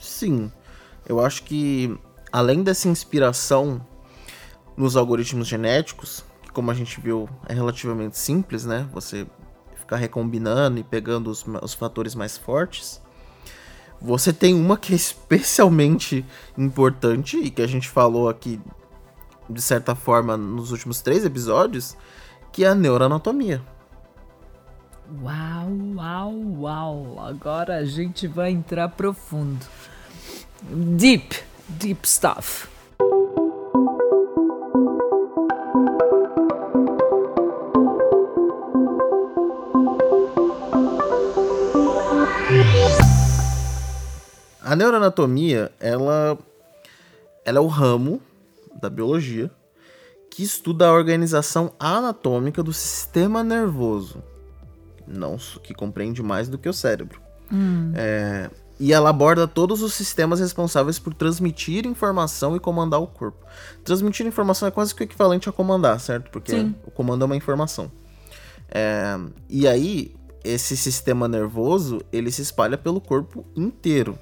Sim. 0.00 0.50
Eu 1.06 1.24
acho 1.24 1.42
que 1.42 1.96
além 2.32 2.62
dessa 2.62 2.88
inspiração 2.88 3.84
nos 4.76 4.96
algoritmos 4.96 5.46
genéticos, 5.46 6.24
que 6.42 6.50
como 6.50 6.70
a 6.70 6.74
gente 6.74 7.00
viu 7.00 7.28
é 7.48 7.52
relativamente 7.52 8.16
simples, 8.16 8.64
né? 8.64 8.88
Você 8.92 9.26
ficar 9.88 9.96
recombinando 9.96 10.78
e 10.78 10.84
pegando 10.84 11.30
os, 11.30 11.42
os 11.62 11.72
fatores 11.72 12.14
mais 12.14 12.36
fortes. 12.36 13.00
Você 14.00 14.34
tem 14.34 14.54
uma 14.54 14.76
que 14.76 14.92
é 14.92 14.96
especialmente 14.96 16.24
importante 16.56 17.38
e 17.38 17.50
que 17.50 17.62
a 17.62 17.66
gente 17.66 17.88
falou 17.88 18.28
aqui 18.28 18.60
de 19.48 19.62
certa 19.62 19.94
forma, 19.94 20.36
nos 20.36 20.72
últimos 20.72 21.00
três 21.00 21.24
episódios, 21.24 21.96
que 22.52 22.64
é 22.64 22.68
a 22.68 22.74
neuroanatomia. 22.74 23.62
Uau, 25.22 25.70
uau, 25.96 26.34
uau! 26.60 27.20
Agora 27.26 27.78
a 27.78 27.84
gente 27.86 28.26
vai 28.26 28.50
entrar 28.50 28.90
profundo. 28.90 29.64
Deep, 30.62 31.34
deep 31.66 32.06
stuff. 32.06 32.68
A 44.68 44.76
neuroanatomia, 44.76 45.72
ela, 45.80 46.38
ela 47.42 47.56
é 47.56 47.60
o 47.62 47.66
ramo 47.66 48.20
da 48.78 48.90
biologia, 48.90 49.50
que 50.30 50.42
estuda 50.42 50.86
a 50.86 50.92
organização 50.92 51.72
anatômica 51.80 52.62
do 52.62 52.70
sistema 52.70 53.42
nervoso, 53.42 54.22
não 55.06 55.38
que 55.62 55.72
compreende 55.72 56.22
mais 56.22 56.50
do 56.50 56.58
que 56.58 56.68
o 56.68 56.72
cérebro. 56.74 57.18
Hum. 57.50 57.94
É, 57.96 58.50
e 58.78 58.92
ela 58.92 59.08
aborda 59.08 59.48
todos 59.48 59.80
os 59.80 59.94
sistemas 59.94 60.38
responsáveis 60.38 60.98
por 60.98 61.14
transmitir 61.14 61.86
informação 61.86 62.54
e 62.54 62.60
comandar 62.60 63.00
o 63.00 63.06
corpo. 63.06 63.42
Transmitir 63.82 64.26
informação 64.26 64.68
é 64.68 64.70
quase 64.70 64.94
que 64.94 65.02
o 65.02 65.04
equivalente 65.04 65.48
a 65.48 65.52
comandar, 65.52 65.98
certo? 65.98 66.30
Porque 66.30 66.52
Sim. 66.52 66.74
o 66.84 66.90
comando 66.90 67.22
é 67.22 67.24
uma 67.24 67.36
informação. 67.36 67.90
É, 68.68 69.18
e 69.48 69.66
aí, 69.66 70.14
esse 70.44 70.76
sistema 70.76 71.26
nervoso, 71.26 72.02
ele 72.12 72.30
se 72.30 72.42
espalha 72.42 72.76
pelo 72.76 73.00
corpo 73.00 73.46
inteiro. 73.56 74.18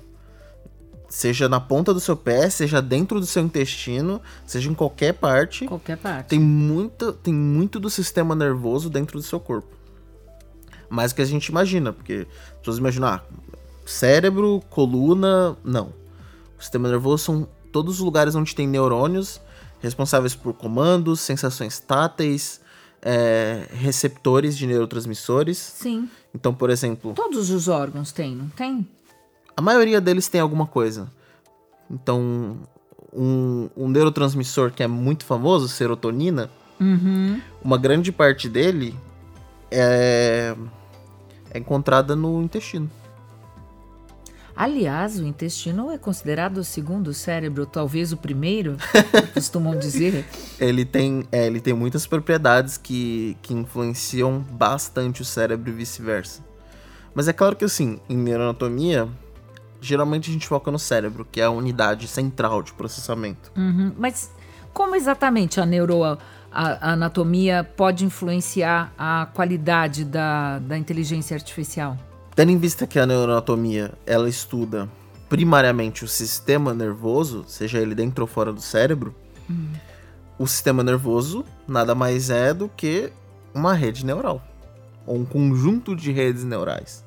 Seja 1.09 1.49
na 1.49 1.61
ponta 1.61 1.95
do 1.95 2.01
seu 2.01 2.17
pé, 2.17 2.51
seja 2.51 2.83
dentro 2.83 3.21
do 3.21 3.27
seu 3.27 3.43
intestino, 3.43 4.21
seja 4.45 4.69
em 4.69 4.75
qualquer 4.75 5.15
parte. 5.15 5.67
Qualquer 5.67 5.97
parte. 5.97 6.29
Tem, 6.29 6.41
muita, 6.41 7.13
tem 7.13 7.33
muito 7.33 7.79
do 7.79 7.89
sistema 7.89 8.35
nervoso 8.35 8.91
dentro 8.91 9.19
do 9.19 9.23
seu 9.23 9.39
corpo. 9.39 9.69
Mais 10.91 11.13
do 11.13 11.17
que 11.17 11.23
a 11.23 11.27
gente 11.27 11.47
imagina, 11.47 11.93
porque 11.93 12.27
as 12.51 12.59
pessoas 12.59 12.79
imaginam, 12.79 13.09
ah, 13.09 13.23
cérebro, 13.85 14.63
coluna. 14.69 15.57
Não. 15.65 15.93
O 16.59 16.63
sistema 16.63 16.89
nervoso 16.89 17.25
são 17.25 17.49
todos 17.73 17.97
os 17.97 18.01
lugares 18.01 18.35
onde 18.35 18.55
tem 18.55 18.67
neurônios 18.67 19.41
responsáveis 19.81 20.35
por 20.35 20.53
comandos, 20.55 21.21
sensações 21.21 21.79
táteis, 21.79 22.61
é, 23.03 23.69
receptores 23.73 24.57
de 24.57 24.67
neurotransmissores. 24.67 25.59
Sim. 25.59 26.09
Então, 26.35 26.55
por 26.55 26.71
exemplo. 26.71 27.15
Todos 27.15 27.51
os 27.51 27.69
órgãos 27.69 28.13
têm, 28.13 28.35
não 28.35 28.49
tem? 28.49 28.87
A 29.57 29.63
maioria 29.63 30.01
deles 30.01 30.29
tem 30.29 30.41
alguma 30.41 30.67
coisa. 30.67 31.09
Então, 31.91 32.59
um, 33.13 33.71
um 33.77 33.89
neurotransmissor 33.89 34.71
que 34.71 34.83
é 34.83 34.87
muito 34.87 35.25
famoso, 35.25 35.69
serotonina, 35.69 36.51
uhum. 36.79 37.41
uma 37.65 37.79
grande 37.79 38.13
parte 38.13 38.49
dele 38.49 38.95
é, 39.71 40.55
é 41.51 41.59
encontrada 41.59 42.15
no 42.15 42.43
intestino. 42.43 42.91
Aliás, 44.55 45.19
o 45.19 45.25
intestino 45.25 45.91
é 45.91 45.99
considerado 45.99 46.59
o 46.59 46.65
segundo 46.65 47.13
cérebro, 47.13 47.67
talvez 47.67 48.11
o 48.11 48.17
primeiro, 48.17 48.79
costumam 49.35 49.79
dizer. 49.79 50.25
Ele 50.59 50.83
tem, 50.83 51.25
é, 51.31 51.47
ele 51.47 51.61
tem 51.61 51.75
muitas 51.75 52.07
propriedades 52.07 52.79
que, 52.79 53.37
que 53.43 53.53
influenciam 53.53 54.41
bastante 54.51 55.21
o 55.21 55.27
cérebro 55.27 55.71
e 55.71 55.75
vice-versa. 55.75 56.43
Mas 57.15 57.29
é 57.29 57.35
claro 57.35 57.55
que 57.55 57.67
assim, 57.67 58.01
em 58.09 58.17
neuroanatomia, 58.17 59.07
geralmente 59.81 60.31
a 60.31 60.33
gente 60.33 60.47
foca 60.47 60.71
no 60.71 60.79
cérebro, 60.79 61.27
que 61.31 61.41
é 61.41 61.45
a 61.45 61.51
unidade 61.51 62.09
central 62.09 62.63
de 62.63 62.73
processamento. 62.73 63.51
Uhum. 63.57 63.93
Mas 63.99 64.31
como 64.73 64.95
exatamente 64.95 65.61
a 65.61 65.67
neuro 65.67 66.05
a, 66.05 66.19
a, 66.53 66.93
anatomia 66.93 67.65
pode 67.65 68.05
influenciar 68.05 68.93
a 68.99 69.27
qualidade 69.33 70.05
da, 70.05 70.59
da 70.59 70.77
inteligência 70.77 71.35
artificial? 71.35 71.97
Tendo 72.35 72.53
em 72.53 72.59
vista 72.59 72.87
que 72.87 72.99
a 72.99 73.07
neuroanatomia 73.07 73.93
ela 74.05 74.29
estuda 74.29 74.89
primariamente 75.29 76.05
o 76.05 76.09
sistema 76.09 76.75
nervoso, 76.75 77.45
seja 77.49 77.79
ele 77.79 77.95
dentro 77.95 78.23
ou 78.23 78.29
fora 78.29 78.53
do 78.53 78.61
cérebro, 78.61 79.15
uhum. 79.49 79.71
o 80.39 80.47
sistema 80.47 80.83
nervoso 80.83 81.45
nada 81.67 81.95
mais 81.95 82.29
é 82.29 82.53
do 82.53 82.69
que 82.69 83.11
uma 83.55 83.73
rede 83.73 84.05
neural, 84.05 84.43
ou 85.07 85.17
um 85.17 85.25
conjunto 85.25 85.97
de 85.97 86.13
redes 86.13 86.45
neurais. 86.45 87.03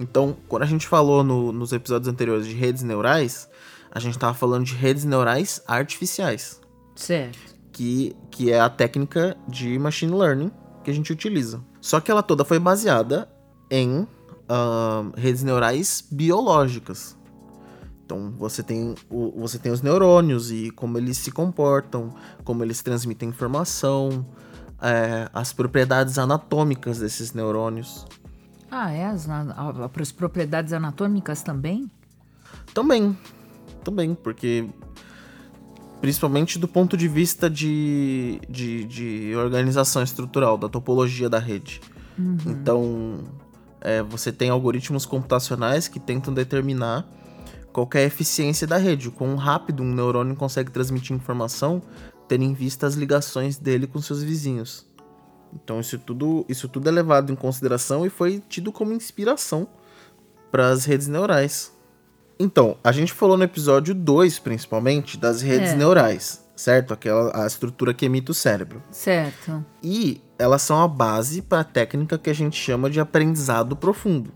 Então, 0.00 0.34
quando 0.48 0.62
a 0.62 0.66
gente 0.66 0.88
falou 0.88 1.22
no, 1.22 1.52
nos 1.52 1.72
episódios 1.72 2.08
anteriores 2.08 2.46
de 2.46 2.54
redes 2.54 2.82
neurais, 2.82 3.46
a 3.90 4.00
gente 4.00 4.14
estava 4.14 4.32
falando 4.32 4.64
de 4.64 4.74
redes 4.74 5.04
neurais 5.04 5.62
artificiais. 5.68 6.58
Certo. 6.96 7.38
Que, 7.70 8.16
que 8.30 8.50
é 8.50 8.58
a 8.58 8.70
técnica 8.70 9.36
de 9.46 9.78
machine 9.78 10.12
learning 10.12 10.50
que 10.82 10.90
a 10.90 10.94
gente 10.94 11.12
utiliza. 11.12 11.60
Só 11.82 12.00
que 12.00 12.10
ela 12.10 12.22
toda 12.22 12.44
foi 12.46 12.58
baseada 12.58 13.30
em 13.70 14.00
uh, 14.00 15.12
redes 15.14 15.42
neurais 15.42 16.02
biológicas. 16.10 17.16
Então 18.04 18.32
você 18.38 18.62
tem, 18.62 18.94
o, 19.10 19.38
você 19.38 19.58
tem 19.58 19.70
os 19.70 19.82
neurônios 19.82 20.50
e 20.50 20.70
como 20.70 20.98
eles 20.98 21.18
se 21.18 21.30
comportam, 21.30 22.14
como 22.42 22.64
eles 22.64 22.82
transmitem 22.82 23.28
informação, 23.28 24.26
é, 24.80 25.28
as 25.32 25.52
propriedades 25.52 26.18
anatômicas 26.18 26.98
desses 26.98 27.32
neurônios. 27.32 28.06
Ah, 28.70 28.92
é? 28.92 29.06
As, 29.06 29.28
as 29.28 30.12
propriedades 30.12 30.72
anatômicas 30.72 31.42
também? 31.42 31.90
Também. 32.72 33.16
Também, 33.82 34.14
porque. 34.14 34.68
Principalmente 36.00 36.58
do 36.58 36.66
ponto 36.66 36.96
de 36.96 37.06
vista 37.06 37.50
de, 37.50 38.40
de, 38.48 38.84
de 38.84 39.36
organização 39.36 40.02
estrutural, 40.02 40.56
da 40.56 40.66
topologia 40.66 41.28
da 41.28 41.38
rede. 41.38 41.80
Uhum. 42.18 42.38
Então, 42.46 43.18
é, 43.82 44.02
você 44.02 44.32
tem 44.32 44.48
algoritmos 44.48 45.04
computacionais 45.04 45.88
que 45.88 46.00
tentam 46.00 46.32
determinar 46.32 47.06
qual 47.70 47.88
é 47.94 47.98
a 47.98 48.04
eficiência 48.04 48.66
da 48.66 48.76
rede, 48.76 49.08
o 49.08 49.12
quão 49.12 49.36
rápido 49.36 49.82
um 49.82 49.94
neurônio 49.94 50.34
consegue 50.34 50.70
transmitir 50.70 51.14
informação, 51.14 51.82
tendo 52.26 52.44
em 52.44 52.52
vista 52.52 52.86
as 52.86 52.94
ligações 52.94 53.58
dele 53.58 53.86
com 53.86 54.00
seus 54.00 54.22
vizinhos. 54.22 54.86
Então 55.54 55.80
isso 55.80 55.98
tudo, 55.98 56.44
isso 56.48 56.68
tudo 56.68 56.88
é 56.88 56.92
levado 56.92 57.32
em 57.32 57.36
consideração 57.36 58.06
e 58.06 58.10
foi 58.10 58.42
tido 58.48 58.70
como 58.72 58.92
inspiração 58.92 59.68
para 60.50 60.68
as 60.68 60.84
redes 60.84 61.08
neurais. 61.08 61.72
Então, 62.38 62.78
a 62.82 62.90
gente 62.90 63.12
falou 63.12 63.36
no 63.36 63.44
episódio 63.44 63.94
2, 63.94 64.38
principalmente, 64.38 65.18
das 65.18 65.42
redes 65.42 65.72
é. 65.72 65.76
neurais, 65.76 66.42
certo? 66.56 66.94
Aquela 66.94 67.44
a 67.44 67.46
estrutura 67.46 67.92
que 67.92 68.06
emite 68.06 68.30
o 68.30 68.34
cérebro. 68.34 68.82
Certo. 68.90 69.62
E 69.82 70.22
elas 70.38 70.62
são 70.62 70.82
a 70.82 70.88
base 70.88 71.42
para 71.42 71.60
a 71.60 71.64
técnica 71.64 72.16
que 72.16 72.30
a 72.30 72.34
gente 72.34 72.56
chama 72.56 72.88
de 72.88 72.98
aprendizado 72.98 73.76
profundo, 73.76 74.32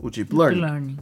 o 0.00 0.08
deep, 0.08 0.30
deep 0.30 0.36
learning. 0.36 0.60
learning. 0.60 0.98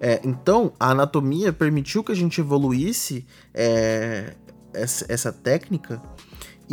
É, 0.00 0.20
então, 0.24 0.72
a 0.80 0.90
anatomia 0.90 1.52
permitiu 1.52 2.02
que 2.02 2.10
a 2.10 2.16
gente 2.16 2.40
evoluísse 2.40 3.24
é, 3.54 4.34
essa, 4.74 5.06
essa 5.08 5.32
técnica 5.32 6.02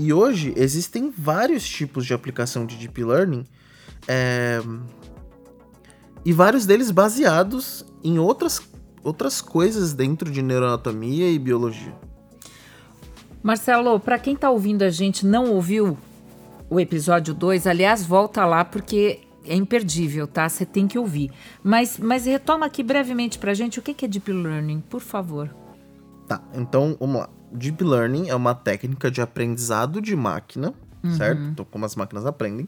e 0.01 0.13
hoje 0.13 0.53
existem 0.56 1.12
vários 1.15 1.68
tipos 1.68 2.06
de 2.06 2.13
aplicação 2.13 2.65
de 2.65 2.75
Deep 2.75 3.03
Learning 3.03 3.46
é, 4.08 4.62
e 6.24 6.34
vários 6.34 6.65
deles 6.65 6.91
baseados 6.91 7.86
em 8.03 8.18
outras, 8.20 8.62
outras 9.03 9.41
coisas 9.41 9.94
dentro 9.94 10.32
de 10.32 10.41
neuroanatomia 10.41 11.29
e 11.29 11.38
biologia. 11.38 11.94
Marcelo, 13.41 14.00
para 14.00 14.20
quem 14.20 14.34
está 14.34 14.50
ouvindo 14.50 14.84
a 14.84 14.89
gente 14.89 15.25
não 15.25 15.51
ouviu 15.51 15.98
o 16.70 16.79
episódio 16.79 17.34
2, 17.34 17.65
aliás, 17.65 18.06
volta 18.06 18.46
lá 18.46 18.63
porque 18.63 19.22
é 19.46 19.56
imperdível, 19.56 20.27
tá? 20.27 20.48
Você 20.48 20.65
tem 20.65 20.88
que 20.88 21.00
ouvir. 21.00 21.32
Mas, 21.63 21.98
mas 21.98 22.25
retoma 22.25 22.65
aqui 22.65 22.84
brevemente 22.84 23.39
para 23.39 23.51
a 23.51 23.53
gente 23.53 23.79
o 23.79 23.82
que 23.82 24.06
é 24.06 24.08
Deep 24.08 24.32
Learning, 24.32 24.82
por 24.82 25.01
favor. 25.01 25.50
Tá, 26.27 26.41
então 26.53 26.96
vamos 27.00 27.22
lá. 27.22 27.29
Deep 27.51 27.84
Learning 27.84 28.29
é 28.29 28.36
uma 28.36 28.53
técnica 28.56 29.10
de 29.10 29.22
aprendizado 29.22 30.01
de 30.01 30.15
máquina, 30.15 30.74
uhum. 31.03 31.15
certo? 31.15 31.41
Então, 31.41 31.65
como 31.65 31.86
as 31.86 31.96
máquinas 31.96 32.25
aprendem. 32.25 32.68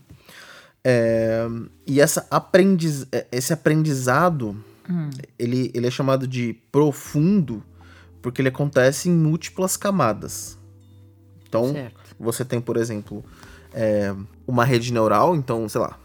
É, 0.83 1.47
e 1.85 2.01
essa 2.01 2.25
aprendiz, 2.31 3.05
é, 3.11 3.27
esse 3.31 3.53
aprendizado, 3.53 4.55
uhum. 4.89 5.09
ele, 5.37 5.71
ele 5.73 5.87
é 5.87 5.91
chamado 5.91 6.27
de 6.27 6.53
profundo 6.71 7.63
porque 8.21 8.41
ele 8.41 8.49
acontece 8.49 9.09
em 9.09 9.13
múltiplas 9.13 9.75
camadas. 9.75 10.57
Então, 11.47 11.73
certo. 11.73 12.15
você 12.19 12.45
tem, 12.45 12.61
por 12.61 12.77
exemplo, 12.77 13.25
é, 13.73 14.13
uma 14.47 14.63
rede 14.63 14.93
neural, 14.93 15.35
então, 15.35 15.67
sei 15.67 15.81
lá, 15.81 15.97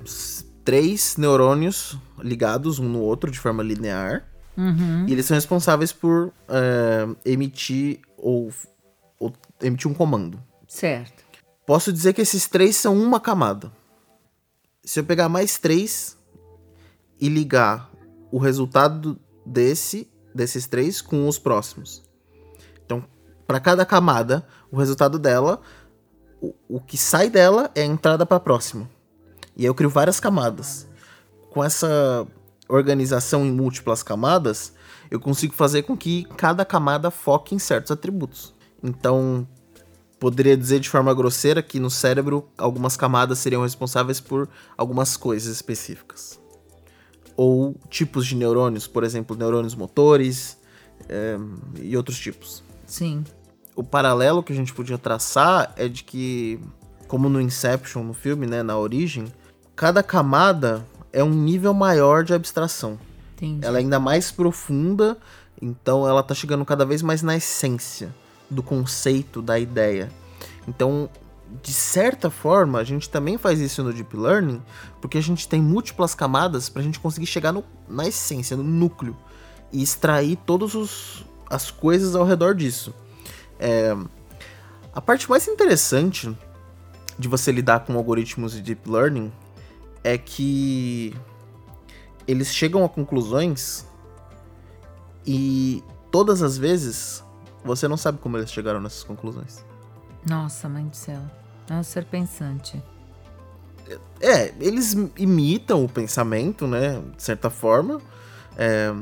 três 0.64 1.16
neurônios 1.16 1.98
ligados 2.18 2.78
um 2.78 2.88
no 2.88 3.00
outro 3.00 3.30
de 3.30 3.38
forma 3.38 3.62
linear. 3.62 4.26
Uhum. 4.56 5.06
E 5.06 5.12
eles 5.12 5.26
são 5.26 5.34
responsáveis 5.34 5.92
por 5.92 6.32
é, 6.48 7.06
emitir 7.24 8.00
ou, 8.16 8.50
ou 9.18 9.32
emitir 9.60 9.90
um 9.90 9.94
comando. 9.94 10.42
Certo. 10.68 11.24
Posso 11.66 11.92
dizer 11.92 12.12
que 12.12 12.20
esses 12.20 12.46
três 12.46 12.76
são 12.76 12.96
uma 12.96 13.20
camada. 13.20 13.72
Se 14.84 15.00
eu 15.00 15.04
pegar 15.04 15.28
mais 15.28 15.58
três 15.58 16.16
e 17.20 17.28
ligar 17.28 17.90
o 18.30 18.38
resultado 18.38 19.18
desse 19.44 20.08
desses 20.34 20.66
três 20.66 21.00
com 21.00 21.26
os 21.26 21.38
próximos. 21.38 22.04
Então, 22.84 23.02
para 23.46 23.58
cada 23.58 23.86
camada, 23.86 24.46
o 24.70 24.76
resultado 24.76 25.18
dela, 25.18 25.60
o, 26.40 26.54
o 26.68 26.80
que 26.80 26.98
sai 26.98 27.30
dela 27.30 27.70
é 27.74 27.82
a 27.82 27.86
entrada 27.86 28.26
para 28.26 28.36
a 28.36 28.40
próxima. 28.40 28.88
E 29.56 29.62
aí 29.62 29.66
eu 29.66 29.74
crio 29.74 29.88
várias 29.88 30.20
camadas. 30.20 30.86
Com 31.50 31.64
essa 31.64 32.26
organização 32.68 33.46
em 33.46 33.50
múltiplas 33.50 34.02
camadas, 34.02 34.74
eu 35.10 35.20
consigo 35.20 35.54
fazer 35.54 35.82
com 35.82 35.96
que 35.96 36.24
cada 36.36 36.64
camada 36.64 37.10
foque 37.10 37.54
em 37.54 37.58
certos 37.58 37.90
atributos. 37.90 38.54
Então, 38.82 39.46
poderia 40.18 40.56
dizer 40.56 40.80
de 40.80 40.88
forma 40.88 41.12
grosseira 41.14 41.62
que 41.62 41.78
no 41.78 41.90
cérebro 41.90 42.48
algumas 42.56 42.96
camadas 42.96 43.38
seriam 43.38 43.62
responsáveis 43.62 44.20
por 44.20 44.48
algumas 44.76 45.16
coisas 45.16 45.54
específicas. 45.54 46.40
Ou 47.36 47.74
tipos 47.90 48.26
de 48.26 48.34
neurônios, 48.34 48.86
por 48.86 49.04
exemplo, 49.04 49.36
neurônios 49.36 49.74
motores 49.74 50.58
é, 51.08 51.36
e 51.80 51.96
outros 51.96 52.18
tipos. 52.18 52.62
Sim. 52.86 53.24
O 53.74 53.84
paralelo 53.84 54.42
que 54.42 54.52
a 54.52 54.56
gente 54.56 54.72
podia 54.72 54.96
traçar 54.96 55.72
é 55.76 55.86
de 55.86 56.02
que, 56.02 56.58
como 57.08 57.28
no 57.28 57.40
Inception, 57.40 58.02
no 58.02 58.14
filme, 58.14 58.46
né, 58.46 58.62
na 58.62 58.78
origem, 58.78 59.26
cada 59.74 60.02
camada 60.02 60.82
é 61.12 61.22
um 61.22 61.30
nível 61.30 61.74
maior 61.74 62.24
de 62.24 62.32
abstração. 62.32 62.98
Entendi. 63.36 63.66
Ela 63.66 63.78
é 63.78 63.80
ainda 63.80 64.00
mais 64.00 64.32
profunda, 64.32 65.18
então 65.60 66.08
ela 66.08 66.22
tá 66.22 66.34
chegando 66.34 66.64
cada 66.64 66.86
vez 66.86 67.02
mais 67.02 67.22
na 67.22 67.36
essência 67.36 68.14
do 68.48 68.62
conceito, 68.62 69.42
da 69.42 69.58
ideia. 69.58 70.10
Então, 70.66 71.10
de 71.62 71.72
certa 71.72 72.30
forma, 72.30 72.78
a 72.78 72.84
gente 72.84 73.10
também 73.10 73.36
faz 73.36 73.60
isso 73.60 73.82
no 73.82 73.92
Deep 73.92 74.16
Learning, 74.16 74.62
porque 75.00 75.18
a 75.18 75.22
gente 75.22 75.46
tem 75.46 75.60
múltiplas 75.60 76.14
camadas 76.14 76.68
para 76.68 76.80
a 76.80 76.84
gente 76.84 76.98
conseguir 76.98 77.26
chegar 77.26 77.52
no, 77.52 77.62
na 77.88 78.06
essência, 78.06 78.56
no 78.56 78.64
núcleo, 78.64 79.16
e 79.72 79.82
extrair 79.82 80.36
todas 80.46 81.24
as 81.50 81.70
coisas 81.70 82.16
ao 82.16 82.24
redor 82.24 82.54
disso. 82.54 82.94
É, 83.58 83.94
a 84.94 85.00
parte 85.00 85.28
mais 85.28 85.46
interessante 85.46 86.34
de 87.18 87.28
você 87.28 87.52
lidar 87.52 87.80
com 87.80 87.94
algoritmos 87.96 88.52
de 88.52 88.62
Deep 88.62 88.88
Learning 88.88 89.30
é 90.02 90.16
que 90.16 91.14
eles 92.26 92.54
chegam 92.54 92.84
a 92.84 92.88
conclusões 92.88 93.86
e 95.26 95.82
todas 96.10 96.42
as 96.42 96.56
vezes 96.56 97.24
você 97.64 97.88
não 97.88 97.96
sabe 97.96 98.18
como 98.18 98.36
eles 98.36 98.50
chegaram 98.50 98.80
nessas 98.80 99.02
conclusões. 99.02 99.64
Nossa, 100.28 100.68
mãe 100.68 100.86
do 100.86 100.96
céu. 100.96 101.20
É 101.68 101.74
um 101.74 101.82
ser 101.82 102.04
pensante. 102.04 102.82
É, 104.20 104.52
eles 104.60 104.96
imitam 105.16 105.84
o 105.84 105.88
pensamento, 105.88 106.66
né? 106.66 107.02
De 107.16 107.22
certa 107.22 107.50
forma. 107.50 108.00
É, 108.56 108.92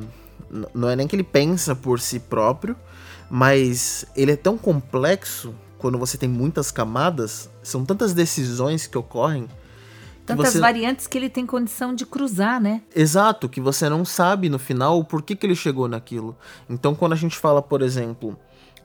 não 0.75 0.89
é 0.89 0.97
nem 0.97 1.07
que 1.07 1.17
ele 1.17 1.25
pensa 1.25 1.75
por 1.75 2.01
si 2.01 2.21
próprio, 2.21 2.77
mas 3.31 4.05
ele 4.17 4.33
é 4.33 4.37
tão 4.37 4.57
complexo 4.57 5.55
quando 5.79 5.99
você 5.99 6.17
tem 6.17 6.29
muitas 6.29 6.71
camadas, 6.71 7.51
são 7.63 7.85
tantas 7.85 8.15
decisões 8.15 8.87
que 8.87 8.97
ocorrem 8.97 9.47
Tantas 10.27 10.53
você... 10.53 10.59
variantes 10.59 11.07
que 11.07 11.19
ele 11.19 11.29
tem 11.29 11.45
condição 11.45 11.95
de 11.95 12.07
cruzar, 12.07 12.61
né? 12.61 12.83
Exato, 12.95 13.49
que 13.49 13.61
você 13.61 13.89
não 13.89 14.05
sabe 14.05 14.49
no 14.49 14.59
final 14.59 14.99
o 14.99 15.05
porquê 15.05 15.37
que 15.37 15.45
ele 15.45 15.55
chegou 15.55 15.87
naquilo. 15.87 16.37
Então, 16.69 16.95
quando 16.95 17.13
a 17.13 17.17
gente 17.17 17.39
fala, 17.39 17.61
por 17.61 17.83
exemplo, 17.83 18.39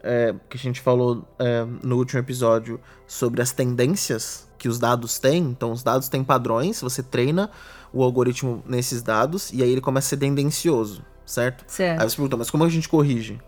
é, 0.04 0.36
que 0.50 0.58
a 0.58 0.60
gente 0.60 0.82
falou 0.82 1.26
é, 1.38 1.66
no 1.84 1.98
último 1.98 2.20
episódio 2.20 2.80
sobre 3.08 3.42
as 3.42 3.52
tendências 3.52 4.48
que 4.58 4.68
os 4.68 4.80
dados 4.80 5.18
têm, 5.20 5.44
então 5.44 5.72
os 5.72 5.82
dados 5.82 6.10
têm 6.10 6.24
padrões, 6.24 6.82
você 6.82 7.02
treina 7.02 7.50
o 7.94 8.04
algoritmo 8.04 8.62
nesses 8.68 9.02
dados 9.02 9.52
e 9.54 9.64
aí 9.64 9.72
ele 9.72 9.82
começa 9.82 10.08
a 10.08 10.10
ser 10.10 10.18
tendencioso, 10.18 11.04
certo? 11.26 11.64
Certo. 11.68 12.02
Aí 12.02 12.10
você 12.10 12.16
pergunta, 12.18 12.38
mas 12.38 12.52
como 12.52 12.66
a 12.66 12.70
gente 12.70 12.90
corrige? 12.90 13.40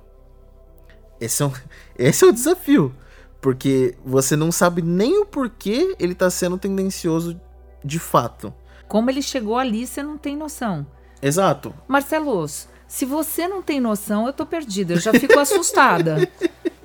Esse 1.20 1.44
é, 1.44 1.46
um, 1.46 1.52
esse 1.98 2.24
é 2.24 2.28
o 2.28 2.32
desafio. 2.32 2.96
Porque 3.42 3.98
você 4.06 4.36
não 4.36 4.52
sabe 4.52 4.84
nem 4.84 5.20
o 5.20 5.26
porquê 5.26 5.96
ele 6.00 6.14
está 6.14 6.30
sendo 6.30 6.60
tendencioso 6.60 7.40
de 7.84 8.00
fato. 8.00 8.54
Como 8.88 9.10
ele 9.10 9.22
chegou 9.22 9.58
ali, 9.58 9.88
você 9.88 10.04
não 10.04 10.18
tem 10.18 10.36
noção. 10.36 10.86
Exato. 11.22 11.74
Marcelos, 11.88 12.68
se 12.88 13.06
você 13.06 13.48
não 13.48 13.62
tem 13.62 13.80
noção, 13.80 14.28
eu 14.28 14.34
tô 14.34 14.46
perdida. 14.46 14.96
Eu 14.96 15.00
já 15.00 15.14
fico 15.14 15.38
assustada. 15.40 16.28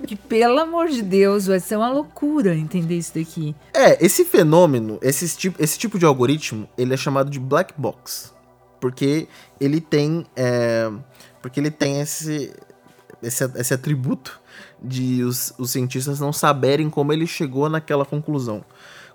Que, 0.06 0.14
pelo 0.14 0.60
amor 0.60 0.88
de 0.88 1.02
Deus, 1.02 1.46
vai 1.46 1.58
ser 1.58 1.76
uma 1.76 1.90
loucura 1.90 2.54
entender 2.54 2.96
isso 2.96 3.12
daqui. 3.14 3.56
É, 3.74 4.04
esse 4.04 4.24
fenômeno, 4.24 5.00
esse 5.02 5.36
tipo, 5.36 5.60
esse 5.60 5.76
tipo 5.76 5.98
de 5.98 6.04
algoritmo, 6.04 6.68
ele 6.78 6.94
é 6.94 6.96
chamado 6.96 7.28
de 7.28 7.40
black 7.40 7.74
box. 7.76 8.32
Porque 8.80 9.26
ele 9.58 9.80
tem. 9.80 10.24
É, 10.36 10.88
porque 11.42 11.58
ele 11.58 11.72
tem 11.72 12.00
esse, 12.00 12.52
esse, 13.20 13.44
esse 13.56 13.74
atributo 13.74 14.40
de 14.80 15.24
os, 15.24 15.52
os 15.58 15.72
cientistas 15.72 16.20
não 16.20 16.32
saberem 16.32 16.88
como 16.88 17.12
ele 17.12 17.26
chegou 17.26 17.68
naquela 17.68 18.04
conclusão. 18.04 18.64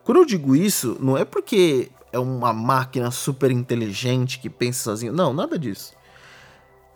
Quando 0.03 0.19
eu 0.19 0.25
digo 0.25 0.55
isso, 0.55 0.97
não 0.99 1.17
é 1.17 1.23
porque 1.23 1.91
é 2.11 2.19
uma 2.19 2.51
máquina 2.51 3.09
super 3.11 3.51
inteligente 3.51 4.39
que 4.39 4.49
pensa 4.49 4.83
sozinho. 4.83 5.13
Não, 5.13 5.33
nada 5.33 5.57
disso. 5.57 5.93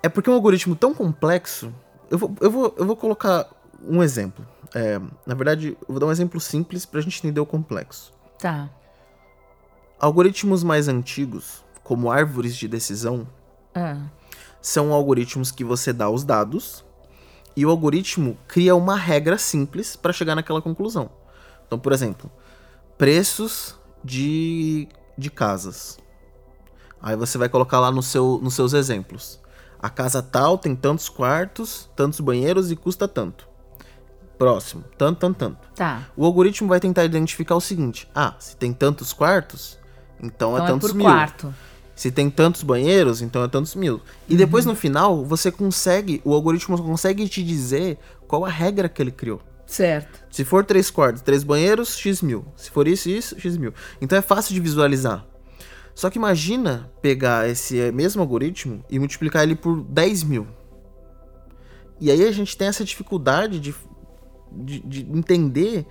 É 0.04 0.10
porque 0.10 0.30
é 0.30 0.34
um 0.34 0.36
algoritmo 0.36 0.76
tão 0.76 0.94
complexo. 0.94 1.74
Eu 2.10 2.18
vou, 2.18 2.36
eu 2.42 2.52
vou, 2.52 2.76
eu 2.78 2.86
vou 2.86 2.96
colocar 2.96 3.48
um 3.82 4.04
exemplo. 4.04 4.46
É, 4.74 5.00
na 5.26 5.36
verdade, 5.36 5.78
eu 5.82 5.88
vou 5.88 6.00
dar 6.00 6.08
um 6.08 6.12
exemplo 6.12 6.40
simples 6.40 6.86
pra 6.86 7.02
gente 7.02 7.20
entender 7.20 7.40
o 7.40 7.46
complexo. 7.46 8.14
Tá. 8.38 8.70
Algoritmos 10.00 10.64
mais 10.64 10.88
antigos, 10.88 11.64
como 11.84 12.12
árvores 12.12 12.56
de 12.56 12.68
decisão, 12.68 13.28
ah. 13.74 14.02
são 14.62 14.92
algoritmos 14.92 15.52
que 15.52 15.64
você 15.64 15.94
dá 15.94 16.10
os 16.10 16.24
dados 16.24 16.84
e 17.56 17.66
o 17.66 17.70
algoritmo 17.70 18.38
cria 18.48 18.76
uma 18.76 18.98
regra 18.98 19.38
simples 19.38 19.96
para 19.96 20.12
chegar 20.12 20.36
naquela 20.36 20.62
conclusão. 20.62 21.10
Então, 21.66 21.80
por 21.80 21.94
exemplo, 21.94 22.30
preços 22.98 23.76
de, 24.04 24.88
de 25.18 25.30
casas. 25.30 25.98
Aí 27.02 27.16
você 27.16 27.38
vai 27.38 27.50
colocar 27.50 27.80
lá 27.80 27.92
no 27.92 28.02
seu, 28.02 28.40
nos 28.42 28.54
seus 28.54 28.74
exemplos. 28.74 29.40
A 29.80 29.90
casa 29.90 30.24
tal 30.24 30.58
tem 30.58 30.76
tantos 30.76 31.10
quartos, 31.10 31.90
tantos 31.96 32.20
banheiros 32.20 32.72
e 32.72 32.76
custa 32.76 33.08
tanto. 33.08 33.48
Próximo, 34.38 34.84
tanto, 34.98 35.20
tanto, 35.20 35.38
tanto. 35.38 35.58
Tá. 35.76 36.08
O 36.18 36.26
algoritmo 36.26 36.68
vai 36.68 36.80
tentar 36.80 37.06
identificar 37.06 37.56
o 37.56 37.62
seguinte: 37.62 38.10
ah, 38.14 38.36
se 38.40 38.58
tem 38.58 38.74
tantos 38.74 39.14
quartos, 39.14 39.78
então, 40.22 40.58
é 40.58 40.62
então 40.62 40.66
é 40.66 40.68
tantos 40.68 40.90
é 40.90 40.92
por 40.92 40.98
mil. 40.98 41.06
quarto. 41.06 41.54
Se 41.96 42.12
tem 42.12 42.30
tantos 42.30 42.62
banheiros, 42.62 43.22
então 43.22 43.44
é 43.44 43.48
tantos 43.48 43.74
mil. 43.76 44.02
E 44.28 44.34
uhum. 44.34 44.38
depois 44.38 44.66
no 44.66 44.76
final, 44.76 45.24
você 45.24 45.50
consegue, 45.50 46.22
o 46.26 46.34
algoritmo 46.34 46.82
consegue 46.82 47.28
te 47.30 47.42
dizer 47.42 47.98
qual 48.28 48.44
a 48.44 48.50
regra 48.50 48.90
que 48.90 49.02
ele 49.02 49.12
criou. 49.12 49.42
Certo. 49.66 50.24
Se 50.30 50.44
for 50.46 50.64
três 50.64 50.90
quartos, 50.92 51.22
três 51.22 51.44
banheiros, 51.44 51.98
x 51.98 52.22
mil. 52.22 52.46
Se 52.56 52.70
for 52.70 52.88
isso, 52.88 53.10
isso, 53.10 53.40
x 53.40 53.58
mil. 53.58 53.74
Então 54.02 54.18
é 54.18 54.22
fácil 54.22 54.54
de 54.54 54.60
visualizar. 54.60 55.26
Só 55.94 56.10
que 56.10 56.18
imagina 56.18 56.92
pegar 57.02 57.48
esse 57.50 57.92
mesmo 57.94 58.22
algoritmo 58.22 58.84
e 58.90 59.00
multiplicar 59.00 59.44
ele 59.44 59.56
por 59.56 59.82
10 59.82 60.24
mil. 60.24 60.46
E 62.00 62.12
aí 62.12 62.28
a 62.28 62.32
gente 62.32 62.58
tem 62.58 62.68
essa 62.68 62.84
dificuldade 62.84 63.60
de, 63.60 63.74
de, 64.52 64.80
de 64.82 65.02
entender 65.18 65.86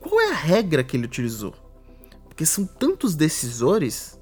qual 0.00 0.18
é 0.20 0.30
a 0.30 0.34
regra 0.34 0.82
que 0.82 0.96
ele 0.96 1.04
utilizou. 1.04 1.54
Porque 2.28 2.46
são 2.46 2.64
tantos 2.64 3.14
decisores 3.14 4.18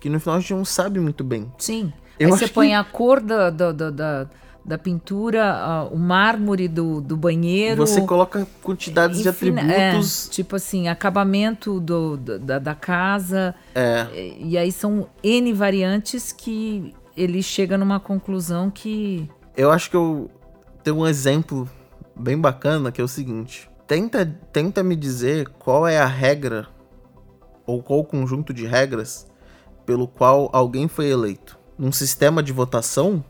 que 0.00 0.08
no 0.08 0.18
final 0.18 0.36
a 0.36 0.40
gente 0.40 0.54
não 0.54 0.64
sabe 0.64 0.98
muito 0.98 1.22
bem. 1.22 1.52
Sim. 1.58 1.92
Eu 2.18 2.32
Aí 2.32 2.38
você 2.38 2.48
põe 2.48 2.68
que- 2.68 2.74
a 2.74 2.82
cor 2.84 3.20
da, 3.20 3.50
da, 3.50 3.72
da, 3.72 3.90
da, 3.90 4.30
da 4.64 4.76
pintura, 4.78 5.52
ah, 5.54 5.84
o 5.90 5.96
mármore 5.98 6.68
do, 6.68 7.00
do 7.00 7.16
banheiro. 7.16 7.86
Você 7.86 8.00
coloca 8.02 8.46
quantidades 8.62 9.22
de 9.22 9.28
Enfina- 9.28 9.62
atributos. 9.62 10.26
é, 10.28 10.30
tipo 10.30 10.56
assim, 10.56 10.88
acabamento 10.88 11.80
do, 11.80 12.16
do- 12.16 12.38
da, 12.38 12.58
da 12.58 12.74
casa. 12.74 13.54
É. 13.74 14.06
E, 14.14 14.50
e 14.50 14.58
aí 14.58 14.70
são 14.70 15.08
N 15.22 15.52
variantes 15.52 16.30
que 16.32 16.94
ele 17.16 17.42
chega 17.42 17.76
numa 17.78 17.98
conclusão 17.98 18.70
que. 18.70 19.28
Eu 19.56 19.70
acho 19.70 19.90
que 19.90 19.96
eu 19.96 20.30
tenho 20.84 20.98
um 20.98 21.06
exemplo 21.06 21.68
bem 22.14 22.38
bacana 22.38 22.92
que 22.92 23.00
é 23.00 23.04
o 23.04 23.08
seguinte: 23.08 23.68
tenta, 23.86 24.24
tenta 24.52 24.82
me 24.82 24.94
dizer 24.94 25.48
qual 25.58 25.88
é 25.88 25.98
a 25.98 26.06
regra 26.06 26.68
ou 27.66 27.82
qual 27.82 28.00
o 28.00 28.04
conjunto 28.04 28.52
de 28.52 28.66
regras 28.66 29.26
pelo 29.86 30.06
qual 30.06 30.48
alguém 30.52 30.86
foi 30.86 31.08
eleito. 31.08 31.58
Num 31.78 31.90
sistema 31.90 32.42
de 32.42 32.52
votação, 32.52 33.24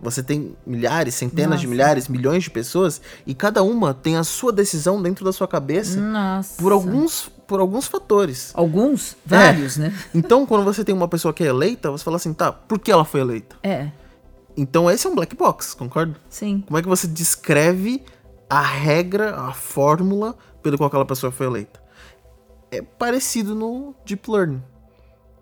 você 0.00 0.22
tem 0.22 0.56
milhares, 0.66 1.14
centenas 1.14 1.60
de 1.60 1.66
Nossa. 1.66 1.74
milhares, 1.76 2.08
milhões 2.08 2.44
de 2.44 2.50
pessoas 2.50 3.00
e 3.26 3.34
cada 3.34 3.62
uma 3.62 3.92
tem 3.92 4.16
a 4.16 4.24
sua 4.24 4.52
decisão 4.52 5.02
dentro 5.02 5.24
da 5.24 5.32
sua 5.32 5.48
cabeça 5.48 6.00
Nossa. 6.00 6.60
por 6.62 6.72
alguns 6.72 7.30
por 7.48 7.60
alguns 7.60 7.86
fatores. 7.86 8.50
Alguns? 8.54 9.16
Vários, 9.24 9.78
né? 9.78 9.92
Então, 10.14 10.44
quando 10.44 10.64
você 10.64 10.84
tem 10.84 10.94
uma 10.94 11.08
pessoa 11.08 11.32
que 11.32 11.42
é 11.42 11.46
eleita, 11.46 11.90
você 11.90 12.04
fala 12.04 12.16
assim, 12.18 12.34
tá, 12.34 12.52
por 12.52 12.78
que 12.78 12.92
ela 12.92 13.06
foi 13.06 13.20
eleita? 13.22 13.56
É, 13.62 13.90
Então, 14.54 14.90
esse 14.90 15.06
é 15.06 15.10
um 15.10 15.14
black 15.14 15.34
box, 15.34 15.72
concorda? 15.72 16.14
sim. 16.28 16.62
Como 16.66 16.78
é 16.78 16.82
que 16.82 16.88
você 16.88 17.06
descreve 17.06 18.02
a 18.50 18.60
regra, 18.60 19.34
a 19.34 19.54
fórmula 19.54 20.36
pelo 20.62 20.76
qual 20.76 20.88
aquela 20.88 21.06
pessoa 21.06 21.32
foi 21.32 21.46
eleita? 21.46 21.80
É 22.70 22.82
parecido 22.82 23.54
no 23.54 23.94
deep 24.04 24.30
learning. 24.30 24.62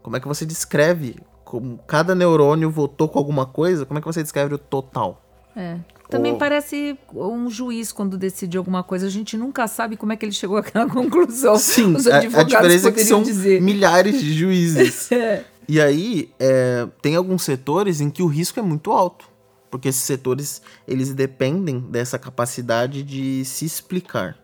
Como 0.01 0.16
é 0.16 0.21
que 0.21 0.29
você 0.29 0.47
descreve 0.47 1.16
como 1.46 1.78
cada 1.87 2.12
neurônio 2.12 2.68
votou 2.68 3.09
com 3.09 3.18
alguma 3.20 3.46
coisa? 3.46 3.87
Como 3.87 3.96
é 3.98 4.00
que 4.02 4.06
você 4.06 4.20
descreve 4.20 4.52
o 4.54 4.59
total? 4.59 5.22
É. 5.54 5.78
Também 6.11 6.32
Ou- 6.32 6.38
parece 6.38 6.98
um 7.14 7.48
juiz 7.48 7.92
quando 7.92 8.18
decide 8.18 8.59
alguma 8.59 8.82
coisa. 8.82 9.06
A 9.06 9.11
gente 9.11 9.37
nunca 9.37 9.66
sabe 9.68 9.96
como 9.96 10.12
é 10.12 10.16
que 10.16 10.24
ele 10.26 10.32
chegou 10.32 10.56
àquela 10.56 10.87
conclusão. 10.90 11.56
Sim, 11.56 11.94
Os 11.94 12.06
a, 12.09 12.16
a 12.16 12.18
advogados 12.18 12.52
diferença 12.52 12.88
é 12.88 12.92
que 12.92 13.04
são 13.04 13.22
dizer. 13.22 13.62
milhares 13.62 14.20
de 14.20 14.35
juízes. 14.35 15.09
É. 15.16 15.44
E 15.68 15.80
aí, 15.80 16.30
é, 16.38 16.87
tem 17.02 17.16
alguns 17.16 17.42
setores 17.42 18.00
em 18.00 18.09
que 18.11 18.22
o 18.22 18.26
risco 18.26 18.59
é 18.61 18.62
muito 18.62 18.92
alto. 18.92 19.28
Porque 19.70 19.88
esses 19.88 20.02
setores, 20.02 20.62
eles 20.87 21.12
dependem 21.14 21.80
dessa 21.80 22.18
capacidade 22.18 23.02
de 23.02 23.44
se 23.44 23.64
explicar. 23.64 24.37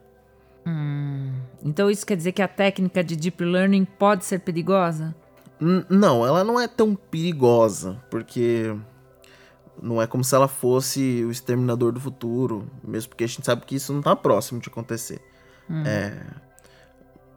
Então 1.64 1.90
isso 1.90 2.04
quer 2.06 2.16
dizer 2.16 2.32
que 2.32 2.42
a 2.42 2.48
técnica 2.48 3.02
de 3.02 3.16
deep 3.16 3.42
learning 3.44 3.84
pode 3.84 4.24
ser 4.24 4.40
perigosa? 4.40 5.14
Não, 5.88 6.26
ela 6.26 6.42
não 6.42 6.58
é 6.58 6.66
tão 6.66 6.94
perigosa, 6.96 8.02
porque 8.10 8.74
não 9.80 10.02
é 10.02 10.06
como 10.06 10.24
se 10.24 10.34
ela 10.34 10.48
fosse 10.48 11.22
o 11.24 11.30
exterminador 11.30 11.92
do 11.92 12.00
futuro, 12.00 12.66
mesmo 12.82 13.10
porque 13.10 13.24
a 13.24 13.26
gente 13.28 13.44
sabe 13.46 13.64
que 13.64 13.76
isso 13.76 13.92
não 13.92 14.02
tá 14.02 14.16
próximo 14.16 14.60
de 14.60 14.68
acontecer. 14.68 15.20
É, 15.86 16.20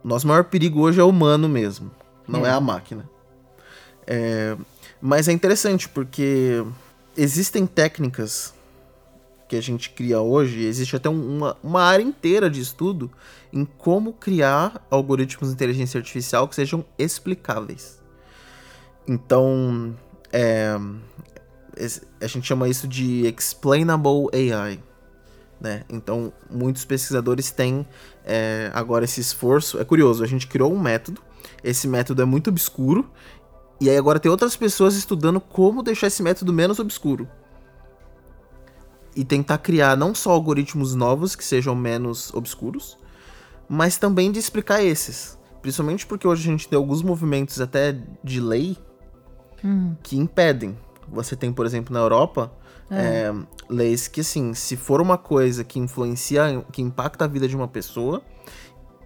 o 0.03 0.07
nosso 0.07 0.27
maior 0.27 0.43
perigo 0.45 0.81
hoje 0.81 0.99
é 0.99 1.03
o 1.03 1.09
humano 1.09 1.47
mesmo, 1.47 1.91
não 2.27 2.45
é, 2.45 2.49
É. 2.49 2.53
a 2.53 2.59
máquina. 2.59 3.07
É, 4.07 4.57
mas 5.01 5.27
é 5.27 5.31
interessante 5.31 5.87
porque 5.87 6.65
existem 7.15 7.65
técnicas 7.67 8.53
que 9.47 9.55
a 9.55 9.61
gente 9.61 9.91
cria 9.91 10.19
hoje, 10.19 10.63
existe 10.65 10.95
até 10.95 11.07
um- 11.07 11.37
uma, 11.37 11.57
uma 11.63 11.81
área 11.83 12.01
inteira 12.03 12.49
de 12.49 12.59
estudo 12.59 13.11
em 13.53 13.63
como 13.63 14.11
criar 14.13 14.83
algoritmos 14.89 15.49
de 15.49 15.53
inteligência 15.53 15.99
artificial 15.99 16.47
que 16.47 16.55
sejam 16.55 16.83
explicáveis. 16.97 18.03
Então, 19.07 19.95
é, 20.31 20.75
a 22.21 22.27
gente 22.27 22.47
chama 22.47 22.67
isso 22.67 22.87
de 22.87 23.27
explainable 23.27 24.27
AI. 24.33 24.79
Né? 25.59 25.83
Então, 25.89 26.33
muitos 26.49 26.85
pesquisadores 26.85 27.51
têm 27.51 27.87
é, 28.23 28.71
agora 28.73 29.05
esse 29.05 29.21
esforço. 29.21 29.79
É 29.79 29.85
curioso, 29.85 30.23
a 30.23 30.27
gente 30.27 30.47
criou 30.47 30.73
um 30.73 30.79
método, 30.79 31.21
esse 31.63 31.87
método 31.87 32.21
é 32.21 32.25
muito 32.25 32.49
obscuro, 32.49 33.09
e 33.79 33.89
aí 33.89 33.97
agora 33.97 34.19
tem 34.19 34.31
outras 34.31 34.55
pessoas 34.55 34.95
estudando 34.95 35.39
como 35.39 35.83
deixar 35.83 36.07
esse 36.07 36.23
método 36.23 36.53
menos 36.53 36.79
obscuro. 36.79 37.27
E 39.15 39.23
tentar 39.23 39.59
criar 39.59 39.95
não 39.95 40.13
só 40.13 40.31
algoritmos 40.31 40.93
novos 40.93 41.35
que 41.35 41.43
sejam 41.43 41.73
menos 41.73 42.33
obscuros, 42.33 42.97
mas 43.67 43.97
também 43.97 44.31
de 44.31 44.39
explicar 44.39 44.83
esses. 44.83 45.37
Principalmente 45.61 46.05
porque 46.05 46.27
hoje 46.27 46.47
a 46.47 46.51
gente 46.51 46.67
tem 46.67 46.77
alguns 46.77 47.01
movimentos 47.01 47.59
até 47.61 47.97
de 48.23 48.39
lei 48.39 48.77
que 50.03 50.17
impedem. 50.17 50.77
Você 51.07 51.35
tem, 51.35 51.51
por 51.51 51.65
exemplo, 51.65 51.93
na 51.93 51.99
Europa, 51.99 52.51
é, 52.89 53.33
leis 53.69 54.07
que, 54.07 54.21
assim, 54.21 54.53
se 54.53 54.75
for 54.75 55.01
uma 55.01 55.17
coisa 55.17 55.63
que 55.63 55.79
influencia, 55.79 56.65
que 56.71 56.81
impacta 56.81 57.25
a 57.25 57.27
vida 57.27 57.47
de 57.47 57.55
uma 57.55 57.67
pessoa, 57.67 58.21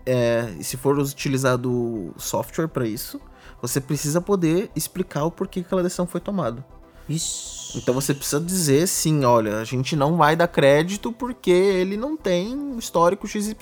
é, 0.06 0.54
e 0.58 0.64
se 0.64 0.78
for 0.78 0.98
utilizado 0.98 2.14
software 2.18 2.68
para 2.68 2.88
isso, 2.88 3.20
você 3.62 3.80
precisa 3.80 4.22
poder 4.22 4.72
explicar 4.76 5.26
o 5.26 5.32
porquê 5.32 5.62
que 5.62 5.68
aquela 5.68 5.84
decisão 5.84 6.08
foi 6.08 6.20
tomada. 6.20 6.66
Ixi. 7.08 7.78
Então 7.78 7.94
você 7.94 8.14
precisa 8.14 8.40
dizer 8.40 8.88
sim, 8.88 9.26
olha, 9.26 9.58
a 9.58 9.64
gente 9.64 9.96
não 9.96 10.16
vai 10.16 10.36
dar 10.36 10.48
crédito 10.48 11.12
porque 11.12 11.52
ele 11.52 11.98
não 11.98 12.16
tem 12.16 12.56
um 12.56 12.78
histórico 12.78 13.28
XYZ. 13.28 13.56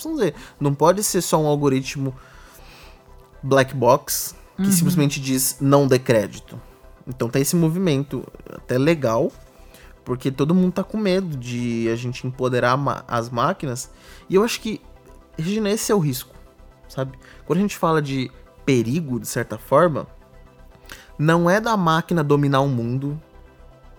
Não 0.60 0.74
pode 0.74 1.04
ser 1.04 1.22
só 1.22 1.42
um 1.42 1.48
algoritmo 1.48 2.14
black 3.42 3.74
box 3.74 4.36
que 4.58 4.72
simplesmente 4.74 5.20
diz 5.20 5.58
não 5.62 5.88
dê 5.88 6.00
crédito. 6.00 6.60
Então 7.08 7.30
tem 7.30 7.42
esse 7.42 7.56
movimento 7.56 8.26
até 8.54 8.78
legal, 8.78 9.32
porque 10.04 10.32
todo 10.32 10.54
mundo 10.54 10.74
tá 10.74 10.84
com 10.84 10.98
medo 10.98 11.38
de 11.38 11.90
a 11.90 11.96
gente 11.96 12.28
empoderar 12.28 12.78
as 13.08 13.30
máquinas. 13.30 13.90
E 14.30 14.36
eu 14.36 14.44
acho 14.44 14.60
que, 14.60 14.82
Regina, 15.38 15.70
esse 15.70 15.92
é 15.92 15.96
o 15.96 16.00
risco, 16.00 16.36
sabe? 16.88 17.18
Quando 17.46 17.60
a 17.60 17.62
gente 17.62 17.78
fala 17.78 18.02
de 18.02 18.30
perigo, 18.66 19.20
de 19.20 19.28
certa 19.28 19.58
forma, 19.58 20.06
não 21.18 21.50
é 21.50 21.60
da 21.60 21.78
máquina 21.78 22.24
dominar 22.24 22.60
o 22.60 22.68
mundo, 22.68 23.20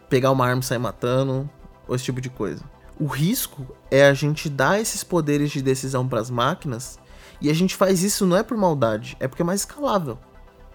pegar 0.09 0.31
uma 0.31 0.47
arma 0.47 0.61
e 0.61 0.65
sair 0.65 0.79
matando, 0.79 1.49
ou 1.87 1.97
esse 1.97 2.05
tipo 2.05 2.21
de 2.21 2.29
coisa. 2.29 2.63
O 3.01 3.07
risco 3.07 3.67
é 3.91 4.07
a 4.07 4.15
gente 4.15 4.49
dar 4.49 4.81
esses 4.81 5.03
poderes 5.03 5.51
de 5.51 5.63
decisão 5.63 6.07
para 6.07 6.21
as 6.21 6.31
máquinas 6.31 6.99
e 7.41 7.49
a 7.49 7.55
gente 7.55 7.77
faz 7.77 8.03
isso 8.03 8.27
não 8.27 8.37
é 8.37 8.43
por 8.43 8.57
maldade, 8.57 9.17
é 9.21 9.29
porque 9.29 9.43
é 9.43 9.45
mais 9.45 9.61
escalável, 9.61 10.19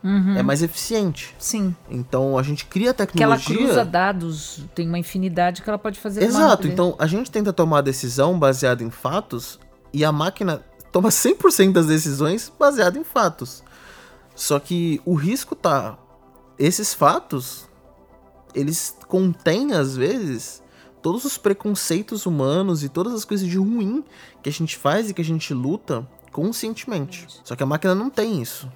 Uhum. 0.03 0.35
é 0.37 0.43
mais 0.43 0.61
eficiente. 0.61 1.33
Sim. 1.39 1.75
Então 1.89 2.37
a 2.37 2.43
gente 2.43 2.65
cria 2.65 2.93
Que 2.93 3.01
ela 3.23 3.37
tecnologia. 3.37 3.57
cruza 3.57 3.85
dados, 3.85 4.65
tem 4.75 4.87
uma 4.87 4.99
infinidade 4.99 5.61
que 5.61 5.69
ela 5.69 5.79
pode 5.79 5.99
fazer. 5.99 6.23
Exato, 6.23 6.67
então 6.67 6.95
a 6.99 7.07
gente 7.07 7.31
tenta 7.31 7.53
tomar 7.53 7.81
decisão 7.81 8.37
baseada 8.37 8.83
em 8.83 8.89
fatos 8.89 9.59
e 9.93 10.03
a 10.03 10.11
máquina 10.11 10.61
toma 10.91 11.09
100% 11.09 11.71
das 11.71 11.87
decisões 11.87 12.51
baseada 12.59 12.97
em 12.99 13.03
fatos. 13.03 13.63
Só 14.35 14.59
que 14.59 15.01
o 15.05 15.13
risco 15.13 15.55
tá 15.55 15.97
esses 16.57 16.93
fatos 16.93 17.67
eles 18.53 18.95
contêm 19.07 19.73
às 19.73 19.95
vezes 19.95 20.61
todos 21.01 21.25
os 21.25 21.37
preconceitos 21.37 22.25
humanos 22.25 22.83
e 22.83 22.89
todas 22.89 23.13
as 23.13 23.25
coisas 23.25 23.47
de 23.47 23.57
ruim 23.57 24.03
que 24.41 24.49
a 24.49 24.51
gente 24.51 24.77
faz 24.77 25.09
e 25.09 25.13
que 25.13 25.21
a 25.21 25.25
gente 25.25 25.53
luta 25.53 26.07
conscientemente. 26.31 27.27
Só 27.43 27.55
que 27.55 27.63
a 27.63 27.65
máquina 27.65 27.93
não 27.93 28.09
tem 28.09 28.41
isso. 28.41 28.71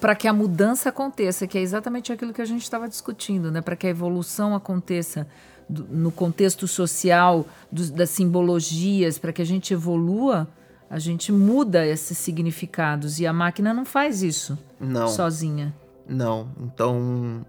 Para 0.00 0.14
que 0.14 0.26
a 0.28 0.32
mudança 0.32 0.88
aconteça, 0.88 1.46
que 1.46 1.58
é 1.58 1.60
exatamente 1.60 2.12
aquilo 2.12 2.32
que 2.32 2.42
a 2.42 2.44
gente 2.44 2.62
estava 2.62 2.88
discutindo, 2.88 3.50
né? 3.50 3.60
Para 3.60 3.76
que 3.76 3.86
a 3.86 3.90
evolução 3.90 4.54
aconteça 4.54 5.26
do- 5.68 5.84
no 5.84 6.10
contexto 6.10 6.66
social, 6.66 7.46
dos- 7.70 7.90
das 7.90 8.10
simbologias, 8.10 9.18
para 9.18 9.32
que 9.32 9.40
a 9.42 9.46
gente 9.46 9.72
evolua, 9.72 10.48
a 10.88 10.98
gente 10.98 11.30
muda 11.30 11.86
esses 11.86 12.18
significados 12.18 13.20
e 13.20 13.26
a 13.26 13.32
máquina 13.32 13.72
não 13.72 13.84
faz 13.84 14.22
isso 14.22 14.58
Não. 14.80 15.06
sozinha. 15.08 15.72
Não. 16.08 16.48
Então, 16.60 17.46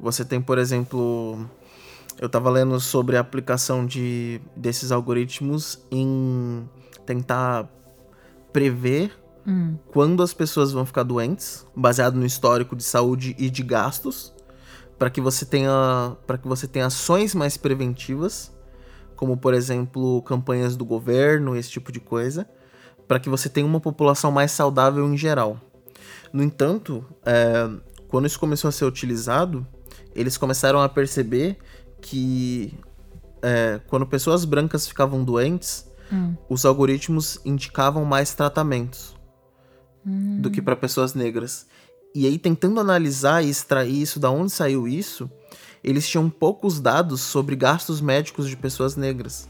você 0.00 0.24
tem, 0.24 0.40
por 0.40 0.58
exemplo, 0.58 1.48
eu 2.20 2.28
tava 2.28 2.50
lendo 2.50 2.80
sobre 2.80 3.16
a 3.16 3.20
aplicação 3.20 3.86
de 3.86 4.40
desses 4.56 4.90
algoritmos 4.90 5.78
em 5.90 6.68
tentar 7.06 7.68
prever 8.52 9.12
quando 9.90 10.22
as 10.22 10.32
pessoas 10.32 10.72
vão 10.72 10.86
ficar 10.86 11.02
doentes, 11.02 11.66
baseado 11.74 12.14
no 12.14 12.24
histórico 12.24 12.76
de 12.76 12.84
saúde 12.84 13.34
e 13.38 13.50
de 13.50 13.62
gastos, 13.62 14.32
para 14.98 15.10
que 15.10 15.20
você 15.20 15.44
tenha 15.44 16.16
para 16.26 16.38
que 16.38 16.46
você 16.46 16.66
tenha 16.66 16.86
ações 16.86 17.34
mais 17.34 17.56
preventivas, 17.56 18.52
como 19.16 19.36
por 19.36 19.52
exemplo, 19.52 20.22
campanhas 20.22 20.76
do 20.76 20.84
governo, 20.84 21.56
esse 21.56 21.70
tipo 21.70 21.90
de 21.90 21.98
coisa, 21.98 22.48
para 23.08 23.18
que 23.18 23.28
você 23.28 23.48
tenha 23.48 23.66
uma 23.66 23.80
população 23.80 24.30
mais 24.30 24.52
saudável 24.52 25.06
em 25.06 25.16
geral. 25.16 25.58
No 26.32 26.42
entanto, 26.42 27.04
é, 27.24 27.68
quando 28.08 28.26
isso 28.26 28.38
começou 28.38 28.68
a 28.68 28.72
ser 28.72 28.84
utilizado, 28.84 29.66
eles 30.14 30.36
começaram 30.36 30.80
a 30.80 30.88
perceber 30.88 31.58
que 32.00 32.78
é, 33.42 33.80
quando 33.88 34.06
pessoas 34.06 34.44
brancas 34.44 34.86
ficavam 34.86 35.24
doentes, 35.24 35.90
os 36.46 36.66
algoritmos 36.66 37.40
indicavam 37.42 38.04
mais 38.04 38.34
tratamentos 38.34 39.16
do 40.04 40.50
que 40.50 40.60
para 40.60 40.76
pessoas 40.76 41.14
negras. 41.14 41.66
E 42.14 42.26
aí, 42.26 42.38
tentando 42.38 42.78
analisar 42.78 43.42
e 43.42 43.48
extrair 43.48 44.02
isso, 44.02 44.20
da 44.20 44.30
onde 44.30 44.52
saiu 44.52 44.86
isso, 44.86 45.30
eles 45.82 46.08
tinham 46.08 46.28
poucos 46.28 46.80
dados 46.80 47.20
sobre 47.20 47.56
gastos 47.56 48.00
médicos 48.00 48.48
de 48.48 48.56
pessoas 48.56 48.96
negras. 48.96 49.48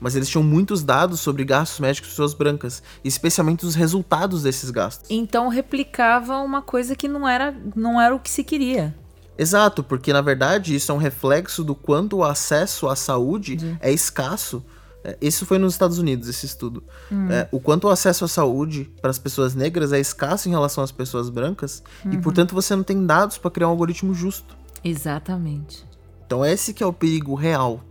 Mas 0.00 0.14
eles 0.14 0.28
tinham 0.28 0.44
muitos 0.44 0.84
dados 0.84 1.20
sobre 1.20 1.44
gastos 1.44 1.80
médicos 1.80 2.08
de 2.08 2.14
pessoas 2.14 2.34
brancas, 2.34 2.82
especialmente 3.02 3.66
os 3.66 3.74
resultados 3.74 4.44
desses 4.44 4.70
gastos. 4.70 5.10
Então 5.10 5.48
replicava 5.48 6.38
uma 6.38 6.62
coisa 6.62 6.94
que 6.94 7.08
não 7.08 7.26
era, 7.26 7.54
não 7.74 8.00
era 8.00 8.14
o 8.14 8.20
que 8.20 8.30
se 8.30 8.44
queria. 8.44 8.94
Exato, 9.36 9.82
porque 9.82 10.12
na 10.12 10.20
verdade 10.20 10.74
isso 10.74 10.90
é 10.90 10.94
um 10.94 10.98
reflexo 10.98 11.64
do 11.64 11.74
quanto 11.74 12.18
o 12.18 12.24
acesso 12.24 12.88
à 12.88 12.94
saúde 12.94 13.58
Sim. 13.58 13.76
é 13.80 13.92
escasso. 13.92 14.64
É, 15.04 15.16
isso 15.20 15.46
foi 15.46 15.58
nos 15.58 15.74
Estados 15.74 15.98
Unidos, 15.98 16.28
esse 16.28 16.46
estudo. 16.46 16.82
Hum. 17.10 17.30
É, 17.30 17.48
o 17.52 17.60
quanto 17.60 17.86
o 17.86 17.90
acesso 17.90 18.24
à 18.24 18.28
saúde 18.28 18.90
para 19.00 19.10
as 19.10 19.18
pessoas 19.18 19.54
negras 19.54 19.92
é 19.92 20.00
escasso 20.00 20.48
em 20.48 20.52
relação 20.52 20.82
às 20.82 20.92
pessoas 20.92 21.30
brancas, 21.30 21.82
uhum. 22.04 22.12
e 22.12 22.18
portanto 22.18 22.54
você 22.54 22.74
não 22.74 22.82
tem 22.82 23.06
dados 23.06 23.38
para 23.38 23.50
criar 23.50 23.68
um 23.68 23.70
algoritmo 23.70 24.12
justo. 24.12 24.56
Exatamente. 24.82 25.84
Então 26.26 26.44
esse 26.44 26.74
que 26.74 26.82
é 26.82 26.86
o 26.86 26.92
perigo 26.92 27.34
real 27.34 27.82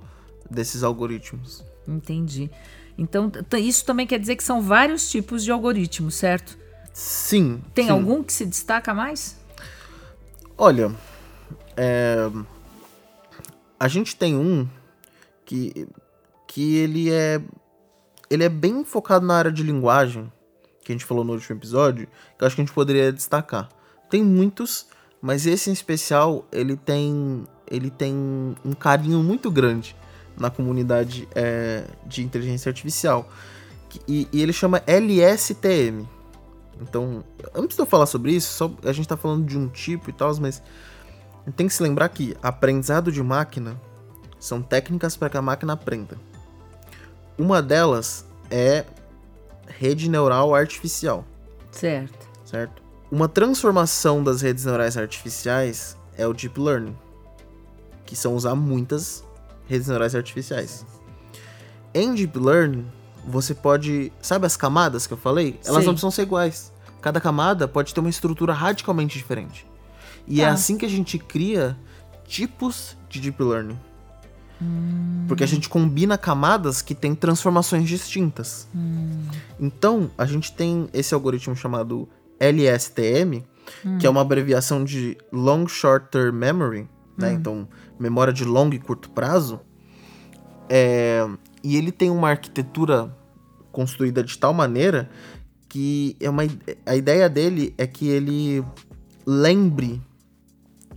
desses 0.49 0.83
algoritmos. 0.83 1.63
Entendi. 1.87 2.49
Então 2.97 3.31
isso 3.59 3.85
também 3.85 4.05
quer 4.05 4.19
dizer 4.19 4.35
que 4.35 4.43
são 4.43 4.61
vários 4.61 5.09
tipos 5.09 5.43
de 5.43 5.51
algoritmos, 5.51 6.15
certo? 6.15 6.57
Sim. 6.93 7.61
Tem 7.73 7.85
sim. 7.85 7.91
algum 7.91 8.23
que 8.23 8.33
se 8.33 8.45
destaca 8.45 8.93
mais? 8.93 9.37
Olha, 10.57 10.91
é... 11.75 12.29
a 13.79 13.87
gente 13.87 14.15
tem 14.15 14.35
um 14.35 14.67
que, 15.45 15.87
que 16.57 16.75
ele 16.75 17.11
é 17.11 17.39
ele 18.31 18.43
é 18.43 18.49
bem 18.49 18.83
focado 18.83 19.23
na 19.23 19.35
área 19.35 19.51
de 19.51 19.61
linguagem 19.61 20.33
que 20.83 20.91
a 20.91 20.95
gente 20.95 21.05
falou 21.05 21.23
no 21.23 21.33
último 21.33 21.55
episódio, 21.55 22.07
que 22.35 22.43
eu 22.43 22.47
acho 22.47 22.55
que 22.55 22.61
a 22.63 22.65
gente 22.65 22.73
poderia 22.73 23.13
destacar. 23.13 23.69
Tem 24.09 24.23
muitos, 24.23 24.87
mas 25.21 25.45
esse 25.45 25.69
em 25.69 25.73
especial 25.73 26.47
ele 26.51 26.75
tem 26.75 27.45
ele 27.69 27.91
tem 27.91 28.15
um 28.65 28.73
carinho 28.73 29.21
muito 29.21 29.51
grande 29.51 29.95
na 30.35 30.49
comunidade 30.49 31.27
é, 31.35 31.83
de 32.07 32.23
inteligência 32.23 32.71
artificial. 32.71 33.29
E, 34.07 34.27
e, 34.33 34.41
ele 34.41 34.51
chama 34.51 34.81
LSTM. 34.87 36.09
Então, 36.81 37.23
antes 37.53 37.75
de 37.75 37.83
eu 37.83 37.85
falar 37.85 38.07
sobre 38.07 38.31
isso, 38.31 38.51
só, 38.51 38.71
a 38.83 38.91
gente 38.91 39.01
está 39.05 39.15
falando 39.15 39.45
de 39.45 39.55
um 39.55 39.67
tipo 39.67 40.09
e 40.09 40.13
tal, 40.13 40.35
mas 40.37 40.63
tem 41.55 41.67
que 41.67 41.73
se 41.73 41.83
lembrar 41.83 42.09
que 42.09 42.35
aprendizado 42.41 43.11
de 43.11 43.21
máquina 43.21 43.79
são 44.39 44.59
técnicas 44.59 45.15
para 45.15 45.29
que 45.29 45.37
a 45.37 45.41
máquina 45.41 45.73
aprenda. 45.73 46.17
Uma 47.37 47.61
delas 47.61 48.25
é 48.49 48.85
rede 49.67 50.09
neural 50.09 50.55
artificial. 50.55 51.25
Certo. 51.71 52.27
Certo? 52.43 52.81
Uma 53.11 53.27
transformação 53.27 54.23
das 54.23 54.41
redes 54.41 54.65
neurais 54.65 54.97
artificiais 54.97 55.97
é 56.17 56.25
o 56.25 56.33
deep 56.33 56.59
learning, 56.59 56.95
que 58.05 58.15
são 58.15 58.35
usar 58.35 58.55
muitas 58.55 59.23
redes 59.67 59.87
neurais 59.87 60.15
artificiais. 60.15 60.85
Em 61.93 62.13
Deep 62.13 62.37
Learning, 62.37 62.85
você 63.25 63.53
pode. 63.53 64.11
Sabe 64.21 64.45
as 64.45 64.55
camadas 64.55 65.07
que 65.07 65.13
eu 65.13 65.17
falei? 65.17 65.59
Elas 65.65 65.81
Sim. 65.81 65.87
não 65.87 65.93
precisam 65.93 66.11
ser 66.11 66.23
iguais. 66.23 66.71
Cada 67.01 67.19
camada 67.19 67.67
pode 67.67 67.93
ter 67.93 67.99
uma 67.99 68.09
estrutura 68.09 68.53
radicalmente 68.53 69.17
diferente. 69.17 69.65
E 70.27 70.41
é 70.41 70.43
tá. 70.43 70.49
é 70.49 70.53
assim 70.53 70.77
que 70.77 70.85
a 70.85 70.89
gente 70.89 71.17
cria 71.17 71.77
tipos 72.25 72.97
de 73.09 73.19
Deep 73.19 73.41
Learning. 73.41 73.79
Hum. 74.61 75.25
Porque 75.27 75.43
a 75.43 75.47
gente 75.47 75.69
combina 75.69 76.17
camadas 76.17 76.81
que 76.81 76.95
têm 76.95 77.13
transformações 77.13 77.87
distintas. 77.87 78.67
Hum. 78.75 79.27
Então, 79.59 80.09
a 80.17 80.25
gente 80.25 80.51
tem 80.53 80.89
esse 80.93 81.13
algoritmo 81.13 81.55
chamado 81.55 82.07
LSTM, 82.39 83.43
hum. 83.85 83.97
que 83.97 84.07
é 84.07 84.09
uma 84.09 84.21
abreviação 84.21 84.83
de 84.83 85.17
Long 85.31 85.67
Short 85.67 86.09
Term 86.09 86.35
Memory, 86.35 86.87
né? 87.17 87.29
Hum. 87.29 87.33
Então, 87.33 87.67
memória 87.99 88.33
de 88.33 88.43
longo 88.43 88.73
e 88.73 88.79
curto 88.79 89.09
prazo. 89.09 89.59
É, 90.69 91.27
e 91.63 91.77
ele 91.77 91.91
tem 91.91 92.09
uma 92.09 92.29
arquitetura 92.29 93.15
construída 93.71 94.23
de 94.23 94.37
tal 94.37 94.53
maneira 94.53 95.09
que 95.69 96.15
é 96.19 96.29
uma, 96.29 96.43
a 96.85 96.95
ideia 96.95 97.29
dele 97.29 97.73
é 97.77 97.85
que 97.85 98.07
ele 98.07 98.63
lembre 99.25 100.01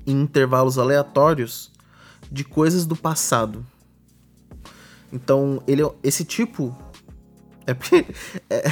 em 0.06 0.22
intervalos 0.22 0.78
aleatórios 0.78 1.69
de 2.30 2.44
coisas 2.44 2.86
do 2.86 2.96
passado. 2.96 3.64
Então, 5.12 5.62
ele 5.66 5.82
esse 6.02 6.24
tipo 6.24 6.76
é 7.66 7.74
porque 7.74 8.04
é, 8.50 8.64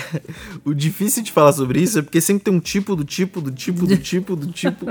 o 0.64 0.74
difícil 0.74 1.22
de 1.22 1.30
falar 1.30 1.52
sobre 1.52 1.80
isso 1.80 1.98
é 1.98 2.02
porque 2.02 2.20
sempre 2.20 2.44
tem 2.44 2.54
um 2.54 2.60
tipo 2.60 2.96
do 2.96 3.04
tipo 3.04 3.40
do 3.40 3.50
tipo 3.50 3.86
do 3.86 3.96
tipo 3.96 4.36
do 4.36 4.48
tipo. 4.48 4.86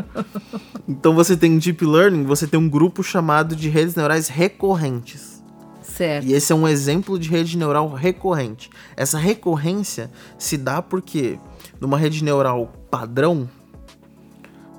Então 0.87 1.13
você 1.13 1.35
tem 1.35 1.57
deep 1.57 1.85
learning, 1.85 2.23
você 2.23 2.47
tem 2.47 2.59
um 2.59 2.69
grupo 2.69 3.03
chamado 3.03 3.55
de 3.55 3.69
redes 3.69 3.95
neurais 3.95 4.27
recorrentes. 4.27 5.43
Certo. 5.81 6.27
E 6.27 6.33
esse 6.33 6.51
é 6.51 6.55
um 6.55 6.67
exemplo 6.67 7.17
de 7.17 7.27
rede 7.27 7.57
neural 7.57 7.91
recorrente. 7.91 8.69
Essa 8.95 9.17
recorrência 9.17 10.11
se 10.37 10.57
dá 10.57 10.81
porque 10.81 11.39
numa 11.81 11.97
rede 11.97 12.23
neural 12.23 12.71
padrão, 12.89 13.49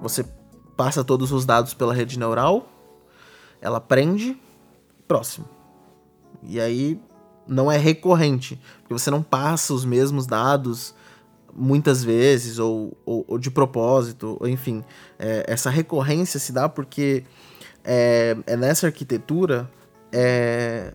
você 0.01 0.24
passa 0.77 1.03
todos 1.03 1.33
os 1.33 1.44
dados 1.44 1.74
pela 1.74 1.92
rede 1.92 2.18
neural, 2.18 2.68
ela 3.61 3.79
aprende, 3.79 4.40
próximo. 5.07 5.47
E 6.42 6.61
aí 6.61 7.01
não 7.47 7.73
é 7.73 7.79
recorrente, 7.79 8.61
porque 8.81 8.92
você 8.92 9.11
não 9.11 9.23
passa 9.23 9.73
os 9.73 9.85
mesmos 9.85 10.27
dados 10.27 10.94
muitas 11.55 12.05
vezes 12.05 12.59
ou, 12.59 12.97
ou, 13.05 13.25
ou 13.27 13.38
de 13.38 13.51
propósito, 13.51 14.37
ou 14.38 14.49
enfim, 14.49 14.85
é, 15.18 15.44
essa 15.49 15.71
recorrência 15.71 16.38
se 16.38 16.53
dá 16.53 16.68
porque 16.68 17.25
é, 17.83 18.37
é 18.47 18.57
nessa 18.57 18.87
arquitetura 18.87 19.68
é, 20.12 20.94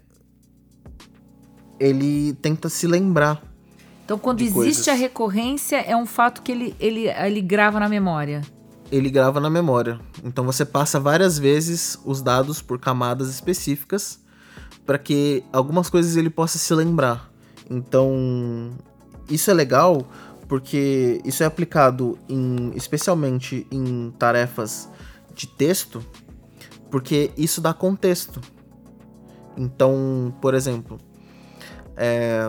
ele 1.79 2.33
tenta 2.33 2.69
se 2.69 2.87
lembrar. 2.87 3.43
Então, 4.05 4.17
quando 4.17 4.41
existe 4.41 4.53
coisas. 4.53 4.87
a 4.87 4.93
recorrência, 4.93 5.77
é 5.77 5.95
um 5.95 6.05
fato 6.05 6.41
que 6.41 6.51
ele, 6.51 6.75
ele, 6.79 7.07
ele 7.07 7.41
grava 7.41 7.79
na 7.79 7.89
memória. 7.89 8.41
Ele 8.93 9.09
grava 9.09 9.39
na 9.39 9.49
memória. 9.49 9.99
Então, 10.23 10.45
você 10.45 10.63
passa 10.63 10.99
várias 10.99 11.39
vezes 11.39 11.97
os 12.05 12.21
dados 12.21 12.61
por 12.61 12.77
camadas 12.79 13.27
específicas 13.27 14.19
para 14.85 14.99
que 14.99 15.43
algumas 15.51 15.89
coisas 15.89 16.15
ele 16.15 16.29
possa 16.29 16.57
se 16.59 16.73
lembrar. 16.73 17.31
Então, 17.69 18.71
isso 19.29 19.49
é 19.49 19.53
legal 19.53 20.07
porque 20.47 21.21
isso 21.25 21.41
é 21.41 21.45
aplicado 21.45 22.19
em, 22.29 22.71
especialmente 22.75 23.65
em 23.71 24.11
tarefas 24.19 24.89
de 25.33 25.47
texto, 25.47 26.05
porque 26.91 27.31
isso 27.35 27.59
dá 27.61 27.73
contexto. 27.73 28.39
Então, 29.57 30.35
por 30.39 30.53
exemplo, 30.53 30.99
é, 31.95 32.47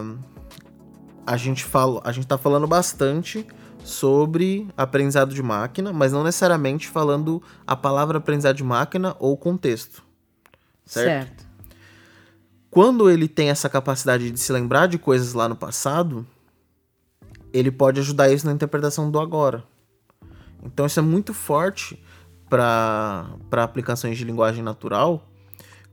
a 1.27 1.37
gente 1.37 1.65
fala, 1.65 2.01
a 2.05 2.13
gente 2.13 2.25
está 2.25 2.37
falando 2.37 2.67
bastante 2.67 3.47
sobre 3.85 4.67
aprendizado 4.77 5.33
de 5.33 5.43
máquina, 5.43 5.93
mas 5.93 6.13
não 6.13 6.25
necessariamente 6.25 6.89
falando 6.89 7.41
a 7.67 7.77
palavra 7.77 8.19
aprendizado 8.19 8.57
de 8.57 8.65
máquina 8.65 9.15
ou 9.21 9.37
contexto. 9.37 10.03
Certo? 10.85 11.07
certo 11.07 11.45
quando 12.75 13.09
ele 13.09 13.29
tem 13.29 13.51
essa 13.51 13.69
capacidade 13.69 14.33
de 14.33 14.41
se 14.41 14.53
lembrar 14.53 14.89
de 14.89 14.99
coisas 14.99 15.33
lá 15.33 15.49
no 15.49 15.55
passado, 15.55 16.27
ele 17.53 17.71
pode 17.71 18.01
ajudar 18.01 18.33
isso 18.33 18.45
na 18.47 18.53
interpretação 18.53 19.13
do 19.13 19.21
agora. 19.21 19.63
Então 20.61 20.85
isso 20.85 20.99
é 20.99 21.03
muito 21.03 21.33
forte 21.33 22.03
para 22.51 23.29
aplicações 23.53 24.19
de 24.19 24.25
linguagem 24.25 24.61
natural, 24.61 25.25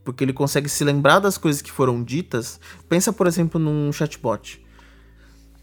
porque 0.04 0.24
ele 0.24 0.34
consegue 0.34 0.68
se 0.68 0.84
lembrar 0.84 1.20
das 1.20 1.38
coisas 1.38 1.62
que 1.62 1.72
foram 1.72 2.04
ditas. 2.04 2.60
Pensa, 2.90 3.14
por 3.14 3.28
exemplo, 3.28 3.62
num 3.62 3.94
chatbot. 3.94 4.66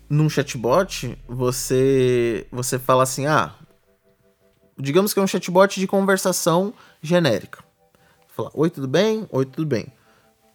Num 0.09 0.29
chatbot, 0.29 1.19
você 1.29 2.47
você 2.51 2.79
fala 2.79 3.03
assim: 3.03 3.27
"Ah, 3.27 3.55
digamos 4.79 5.13
que 5.13 5.21
é 5.21 5.23
um 5.23 5.27
chatbot 5.27 5.79
de 5.79 5.87
conversação 5.87 6.73
genérica. 7.03 7.63
Fala: 8.29 8.51
"Oi, 8.55 8.71
tudo 8.71 8.89
bem? 8.89 9.27
Oi, 9.31 9.45
tudo 9.45 9.67
bem?" 9.67 9.93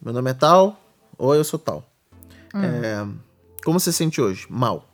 Meu 0.00 0.12
nome 0.12 0.30
é 0.30 0.34
tal, 0.34 0.78
ou 1.16 1.34
eu 1.34 1.44
sou 1.44 1.58
tal. 1.58 1.84
Hum. 2.54 2.62
É, 2.62 3.06
como 3.64 3.80
você 3.80 3.90
se 3.90 3.98
sente 3.98 4.20
hoje? 4.20 4.46
Mal. 4.50 4.88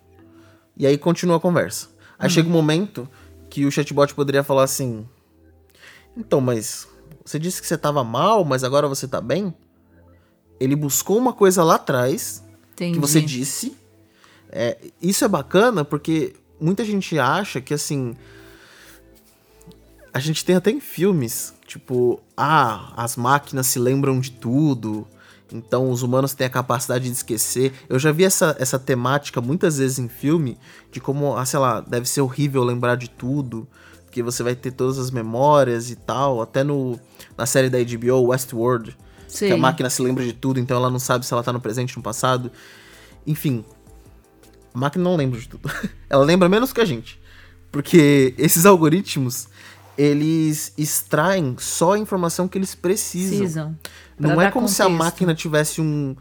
E 0.77 0.87
aí 0.87 0.97
continua 0.97 1.39
a 1.39 1.41
conversa. 1.41 1.89
Aí 2.19 2.27
hum. 2.27 2.31
chega 2.31 2.49
um 2.49 2.53
momento 2.53 3.09
que 3.49 3.67
o 3.67 3.71
chatbot 3.71 4.15
poderia 4.15 4.43
falar 4.43 4.65
assim: 4.65 5.07
Então, 6.17 6.41
mas 6.41 6.87
você 7.25 7.39
disse 7.39 7.61
que 7.61 7.67
você 7.67 7.75
estava 7.75 8.03
mal, 8.05 8.45
mas 8.45 8.65
agora 8.65 8.89
você 8.89 9.07
está 9.07 9.21
bem? 9.21 9.55
Ele 10.59 10.77
buscou 10.77 11.17
uma 11.19 11.33
coisa 11.33 11.65
lá 11.65 11.77
atrás 11.77 12.45
Entendi. 12.73 12.95
que 12.95 13.01
você 13.01 13.21
disse. 13.21 13.77
É, 14.51 14.77
isso 15.01 15.25
é 15.25 15.29
bacana 15.29 15.85
porque 15.85 16.35
muita 16.61 16.85
gente 16.85 17.19
acha 17.19 17.61
que 17.61 17.75
assim. 17.75 18.17
A 20.13 20.19
gente 20.19 20.45
tem 20.45 20.57
até 20.57 20.71
em 20.71 20.81
filmes 20.81 21.55
Tipo, 21.71 22.21
ah, 22.37 22.93
as 22.97 23.15
máquinas 23.15 23.69
se 23.69 23.79
lembram 23.79 24.19
de 24.19 24.33
tudo, 24.33 25.07
então 25.53 25.89
os 25.89 26.03
humanos 26.03 26.35
têm 26.35 26.49
a 26.49 26.51
capacidade 26.51 27.05
de 27.05 27.13
esquecer. 27.13 27.73
Eu 27.89 27.97
já 27.97 28.11
vi 28.11 28.25
essa, 28.25 28.57
essa 28.59 28.77
temática 28.77 29.41
muitas 29.41 29.79
vezes 29.79 30.01
em 30.01 30.09
filme, 30.09 30.59
de 30.91 30.99
como, 30.99 31.37
ah, 31.37 31.47
sei 31.47 31.61
lá, 31.61 31.81
deve 31.81 32.09
ser 32.09 32.23
horrível 32.23 32.65
lembrar 32.65 32.97
de 32.97 33.09
tudo. 33.09 33.69
porque 34.05 34.21
você 34.21 34.43
vai 34.43 34.57
ter 34.57 34.73
todas 34.73 34.99
as 34.99 35.13
memórias 35.13 35.93
e 35.93 35.95
tal. 35.95 36.43
Até 36.43 36.65
no, 36.65 36.99
na 37.39 37.47
série 37.47 37.71
da 37.71 37.79
HBO, 37.79 38.31
Westworld, 38.31 38.97
Sim. 39.29 39.47
que 39.47 39.53
a 39.53 39.57
máquina 39.57 39.89
se 39.89 40.03
lembra 40.03 40.25
de 40.25 40.33
tudo, 40.33 40.59
então 40.59 40.77
ela 40.77 40.91
não 40.91 40.99
sabe 40.99 41.25
se 41.25 41.33
ela 41.33 41.45
tá 41.45 41.53
no 41.53 41.61
presente 41.61 41.97
no 41.97 42.03
passado. 42.03 42.51
Enfim, 43.25 43.65
a 44.75 44.79
máquina 44.79 45.05
não 45.05 45.17
lembra 45.17 45.39
de 45.39 45.49
tudo. 45.49 45.71
ela 46.09 46.25
lembra 46.25 46.49
menos 46.49 46.73
que 46.73 46.81
a 46.81 46.85
gente. 46.85 47.21
Porque 47.71 48.35
esses 48.37 48.67
algoritmos, 48.67 49.49
eles 49.97 50.73
extraem 50.77 51.57
só 51.59 51.93
a 51.93 51.99
informação 51.99 52.49
que 52.49 52.59
eles 52.59 52.75
precisam. 52.75 53.39
precisam 53.39 53.79
não 54.19 54.41
é 54.41 54.51
como 54.51 54.67
contexto. 54.67 54.77
se 54.77 54.83
a 54.83 54.89
máquina 54.89 55.35
tivesse 55.35 55.81
um, 55.81 56.15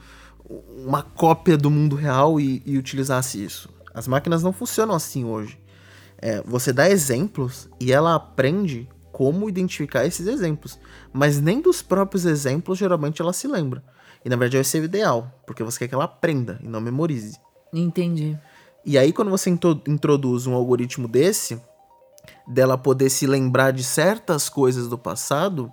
uma 0.78 1.04
cópia 1.04 1.58
do 1.58 1.70
mundo 1.70 1.96
real 1.96 2.40
e, 2.40 2.62
e 2.66 2.78
utilizasse 2.78 3.44
isso. 3.44 3.70
As 3.94 4.08
máquinas 4.08 4.42
não 4.42 4.54
funcionam 4.54 4.96
assim 4.96 5.26
hoje. 5.26 5.60
É, 6.18 6.42
você 6.46 6.72
dá 6.72 6.90
exemplos 6.90 7.70
e 7.80 7.92
ela 7.92 8.16
aprende 8.16 8.88
como 9.12 9.50
identificar 9.50 10.06
esses 10.06 10.28
exemplos. 10.28 10.80
Mas 11.12 11.42
nem 11.42 11.62
dos 11.62 11.82
próprios 11.82 12.26
exemplos, 12.26 12.78
geralmente, 12.78 13.22
ela 13.22 13.34
se 13.34 13.48
lembra. 13.48 13.84
E 14.24 14.30
na 14.30 14.36
verdade 14.36 14.58
esse 14.58 14.78
é 14.78 14.82
o 14.82 14.84
ideal, 14.84 15.42
porque 15.46 15.64
você 15.64 15.80
quer 15.80 15.88
que 15.88 15.96
ela 15.96 16.06
aprenda 16.06 16.60
e 16.64 16.68
não 16.68 16.82
memorize. 16.82 17.38
Entendi. 17.74 18.38
E 18.86 18.98
aí, 18.98 19.12
quando 19.14 19.30
você 19.30 19.50
introduz 19.50 20.48
um 20.48 20.54
algoritmo 20.54 21.08
desse, 21.08 21.62
dela 22.48 22.78
poder 22.78 23.10
se 23.10 23.28
lembrar 23.28 23.72
de 23.72 23.84
certas 23.84 24.50
coisas 24.50 24.88
do 24.88 24.98
passado, 24.98 25.72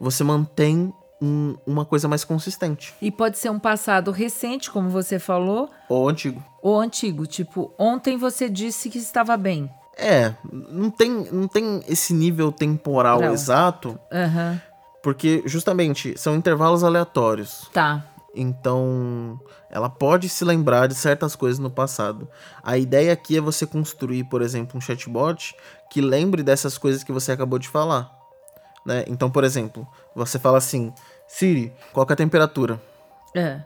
você 0.00 0.24
mantém 0.24 0.92
um, 1.20 1.56
uma 1.66 1.84
coisa 1.84 2.08
mais 2.08 2.24
consistente. 2.24 2.94
E 3.00 3.10
pode 3.10 3.38
ser 3.38 3.50
um 3.50 3.58
passado 3.58 4.10
recente, 4.10 4.70
como 4.70 4.88
você 4.88 5.18
falou. 5.18 5.70
Ou 5.88 6.08
antigo. 6.08 6.42
Ou 6.60 6.80
antigo. 6.80 7.26
Tipo, 7.26 7.72
ontem 7.78 8.16
você 8.16 8.48
disse 8.48 8.90
que 8.90 8.98
estava 8.98 9.36
bem. 9.36 9.70
É, 9.96 10.34
não 10.50 10.90
tem, 10.90 11.10
não 11.30 11.46
tem 11.46 11.82
esse 11.86 12.14
nível 12.14 12.50
temporal 12.50 13.20
não. 13.20 13.32
exato. 13.32 13.98
Uhum. 14.10 14.58
Porque, 15.02 15.42
justamente, 15.44 16.18
são 16.18 16.34
intervalos 16.34 16.82
aleatórios. 16.82 17.68
Tá. 17.72 18.04
Então, 18.34 19.38
ela 19.70 19.90
pode 19.90 20.28
se 20.28 20.44
lembrar 20.44 20.86
de 20.86 20.94
certas 20.94 21.36
coisas 21.36 21.58
no 21.58 21.70
passado. 21.70 22.28
A 22.62 22.78
ideia 22.78 23.12
aqui 23.12 23.36
é 23.36 23.40
você 23.40 23.66
construir, 23.66 24.24
por 24.24 24.40
exemplo, 24.40 24.78
um 24.78 24.80
chatbot 24.80 25.54
que 25.90 26.00
lembre 26.00 26.42
dessas 26.42 26.78
coisas 26.78 27.04
que 27.04 27.12
você 27.12 27.32
acabou 27.32 27.58
de 27.58 27.68
falar. 27.68 28.10
Né? 28.86 29.04
Então, 29.06 29.30
por 29.30 29.44
exemplo, 29.44 29.86
você 30.14 30.38
fala 30.38 30.58
assim: 30.58 30.92
Siri, 31.28 31.72
qual 31.92 32.06
é 32.08 32.12
a 32.12 32.16
temperatura? 32.16 32.80
É. 33.34 33.60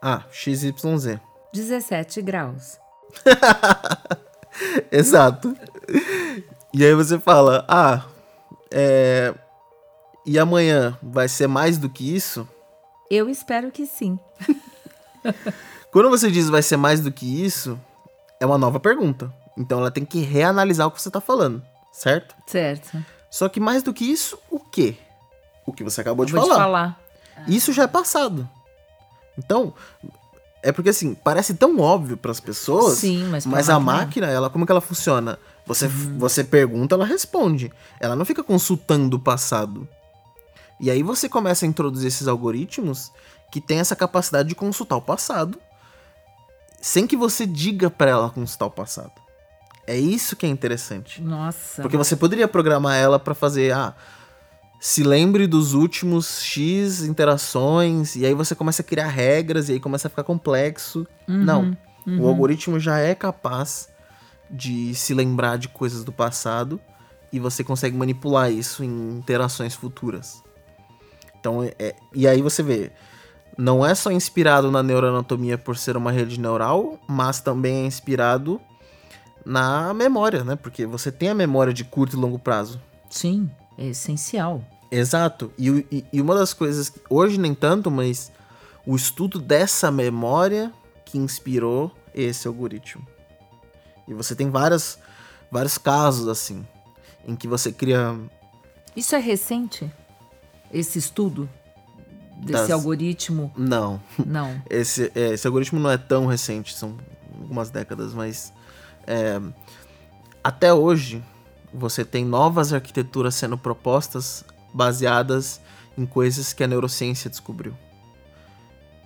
Ah, 0.00 0.22
XYZ. 0.30 1.18
17 1.52 2.22
graus. 2.22 2.78
Exato. 4.92 5.56
E 6.72 6.84
aí 6.84 6.94
você 6.94 7.18
fala: 7.18 7.64
Ah, 7.68 8.04
é. 8.70 9.34
E 10.24 10.38
amanhã 10.38 10.98
vai 11.02 11.28
ser 11.28 11.46
mais 11.46 11.78
do 11.78 11.88
que 11.88 12.14
isso? 12.14 12.48
Eu 13.10 13.28
espero 13.28 13.70
que 13.70 13.86
sim. 13.86 14.18
Quando 15.90 16.10
você 16.10 16.30
diz 16.30 16.48
vai 16.48 16.62
ser 16.62 16.76
mais 16.76 17.00
do 17.00 17.10
que 17.10 17.44
isso, 17.44 17.78
é 18.40 18.46
uma 18.46 18.58
nova 18.58 18.78
pergunta. 18.80 19.32
Então 19.56 19.78
ela 19.78 19.90
tem 19.90 20.04
que 20.04 20.20
reanalisar 20.20 20.86
o 20.86 20.90
que 20.90 21.00
você 21.00 21.08
está 21.08 21.20
falando, 21.20 21.62
certo? 21.92 22.34
Certo. 22.46 23.04
Só 23.30 23.48
que 23.48 23.60
mais 23.60 23.82
do 23.82 23.92
que 23.92 24.04
isso, 24.04 24.38
o 24.50 24.58
quê? 24.58 24.96
O 25.64 25.72
que 25.72 25.82
você 25.82 26.00
acabou 26.00 26.24
de 26.26 26.32
falar. 26.32 26.46
de 26.46 26.60
falar. 26.60 27.00
Isso 27.48 27.72
já 27.72 27.84
é 27.84 27.88
passado. 27.88 28.48
Então, 29.38 29.72
é 30.62 30.72
porque 30.72 30.90
assim, 30.90 31.14
parece 31.14 31.54
tão 31.54 31.78
óbvio 31.78 32.16
para 32.16 32.30
as 32.30 32.40
pessoas, 32.40 32.98
Sim, 32.98 33.24
mas, 33.28 33.46
mas 33.46 33.70
a 33.70 33.78
máquina, 33.78 34.26
ela 34.26 34.50
como 34.50 34.66
que 34.66 34.72
ela 34.72 34.80
funciona? 34.80 35.38
Você, 35.66 35.86
uhum. 35.86 36.18
você 36.18 36.44
pergunta, 36.44 36.94
ela 36.94 37.04
responde. 37.04 37.72
Ela 38.00 38.16
não 38.16 38.24
fica 38.24 38.42
consultando 38.42 39.16
o 39.16 39.20
passado. 39.20 39.88
E 40.78 40.90
aí 40.90 41.02
você 41.02 41.28
começa 41.28 41.64
a 41.64 41.68
introduzir 41.68 42.08
esses 42.08 42.28
algoritmos 42.28 43.12
que 43.50 43.60
tem 43.60 43.78
essa 43.78 43.96
capacidade 43.96 44.48
de 44.48 44.54
consultar 44.54 44.96
o 44.96 45.02
passado, 45.02 45.58
sem 46.80 47.06
que 47.06 47.16
você 47.16 47.46
diga 47.46 47.90
para 47.90 48.10
ela 48.10 48.30
consultar 48.30 48.66
o 48.66 48.70
passado. 48.70 49.12
É 49.86 49.96
isso 49.96 50.36
que 50.36 50.44
é 50.44 50.48
interessante. 50.48 51.22
Nossa. 51.22 51.80
Porque 51.80 51.96
você 51.96 52.16
poderia 52.16 52.48
programar 52.48 52.96
ela 52.96 53.18
para 53.18 53.34
fazer, 53.34 53.72
ah, 53.72 53.94
se 54.80 55.02
lembre 55.02 55.46
dos 55.46 55.74
últimos 55.74 56.42
X 56.42 57.02
interações, 57.02 58.16
e 58.16 58.26
aí 58.26 58.34
você 58.34 58.54
começa 58.54 58.82
a 58.82 58.84
criar 58.84 59.06
regras, 59.06 59.68
e 59.68 59.72
aí 59.72 59.80
começa 59.80 60.08
a 60.08 60.10
ficar 60.10 60.24
complexo. 60.24 61.06
Uhum, 61.28 61.44
Não. 61.44 61.76
Uhum. 62.06 62.22
O 62.22 62.28
algoritmo 62.28 62.78
já 62.78 62.98
é 62.98 63.14
capaz 63.14 63.88
de 64.50 64.94
se 64.94 65.14
lembrar 65.14 65.56
de 65.56 65.68
coisas 65.68 66.04
do 66.04 66.12
passado, 66.12 66.80
e 67.32 67.40
você 67.40 67.64
consegue 67.64 67.96
manipular 67.96 68.50
isso 68.50 68.84
em 68.84 69.18
interações 69.18 69.74
futuras. 69.74 70.42
Então, 71.38 71.62
é, 71.62 71.94
e 72.14 72.26
aí 72.26 72.42
você 72.42 72.62
vê, 72.62 72.92
não 73.56 73.84
é 73.84 73.94
só 73.94 74.10
inspirado 74.10 74.70
na 74.70 74.82
neuroanatomia 74.82 75.56
por 75.56 75.76
ser 75.76 75.96
uma 75.96 76.10
rede 76.10 76.38
neural, 76.38 76.98
mas 77.08 77.40
também 77.40 77.84
é 77.84 77.86
inspirado 77.86 78.60
na 79.44 79.94
memória, 79.94 80.44
né? 80.44 80.56
Porque 80.56 80.84
você 80.84 81.10
tem 81.12 81.28
a 81.28 81.34
memória 81.34 81.72
de 81.72 81.84
curto 81.84 82.16
e 82.16 82.20
longo 82.20 82.38
prazo. 82.38 82.80
Sim, 83.08 83.50
é 83.78 83.86
essencial. 83.86 84.62
Exato. 84.90 85.52
E, 85.58 85.68
e, 85.90 86.04
e 86.12 86.20
uma 86.20 86.34
das 86.34 86.52
coisas, 86.52 86.92
hoje 87.08 87.38
nem 87.38 87.54
tanto, 87.54 87.90
mas 87.90 88.30
o 88.84 88.94
estudo 88.94 89.38
dessa 89.40 89.90
memória 89.90 90.72
que 91.04 91.18
inspirou 91.18 91.90
esse 92.14 92.46
algoritmo. 92.46 93.06
E 94.06 94.14
você 94.14 94.34
tem 94.34 94.50
várias, 94.50 94.98
vários 95.50 95.78
casos 95.78 96.28
assim, 96.28 96.66
em 97.26 97.34
que 97.34 97.48
você 97.48 97.72
cria. 97.72 98.18
Isso 98.94 99.14
é 99.14 99.18
recente? 99.18 99.90
Esse 100.72 100.98
estudo? 100.98 101.48
Desse 102.38 102.52
das... 102.52 102.70
algoritmo? 102.70 103.52
Não. 103.56 104.00
Não. 104.24 104.60
Esse, 104.68 105.10
é, 105.14 105.32
esse 105.32 105.46
algoritmo 105.46 105.80
não 105.80 105.90
é 105.90 105.96
tão 105.96 106.26
recente, 106.26 106.74
são 106.74 106.96
algumas 107.40 107.70
décadas, 107.70 108.12
mas 108.12 108.52
é, 109.06 109.40
até 110.44 110.72
hoje, 110.72 111.24
você 111.72 112.04
tem 112.04 112.24
novas 112.24 112.72
arquiteturas 112.72 113.34
sendo 113.34 113.56
propostas 113.56 114.44
baseadas 114.72 115.60
em 115.96 116.04
coisas 116.04 116.52
que 116.52 116.62
a 116.62 116.66
neurociência 116.66 117.30
descobriu. 117.30 117.74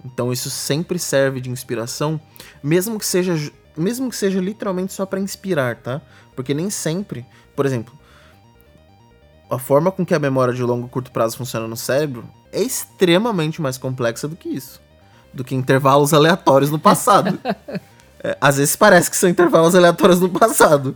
Então 0.05 0.33
isso 0.33 0.51
sempre 0.51 0.99
serve 0.99 1.40
de 1.40 1.51
inspiração, 1.51 2.20
mesmo 2.62 2.99
que 2.99 3.07
seja, 3.07 3.53
mesmo 3.77 4.09
que 4.09 4.16
seja 4.16 4.40
literalmente 4.40 4.92
só 4.92 5.05
para 5.05 5.20
inspirar, 5.20 5.77
tá? 5.77 6.01
Porque 6.35 6.55
nem 6.55 6.70
sempre, 6.70 7.27
por 7.55 7.66
exemplo, 7.66 7.99
a 9.51 9.59
forma 9.59 9.91
com 9.91 10.07
que 10.07 10.15
a 10.15 10.19
memória 10.19 10.55
de 10.55 10.63
longo 10.63 10.87
e 10.87 10.91
curto 10.91 11.11
prazo 11.11 11.37
funciona 11.37 11.67
no 11.67 11.77
cérebro 11.77 12.25
é 12.53 12.63
extremamente 12.63 13.61
mais 13.61 13.77
complexa 13.77 14.29
do 14.29 14.37
que 14.37 14.49
isso, 14.49 14.81
do 15.33 15.43
que 15.45 15.55
intervalos 15.55 16.15
aleatórios 16.15 16.71
no 16.71 16.79
passado. 16.79 17.39
É, 18.23 18.37
às 18.39 18.59
vezes 18.59 18.77
parece 18.77 19.11
que 19.11 19.17
são 19.17 19.31
intervalos 19.31 19.75
aleatórios 19.75 20.21
no 20.21 20.29
passado. 20.29 20.95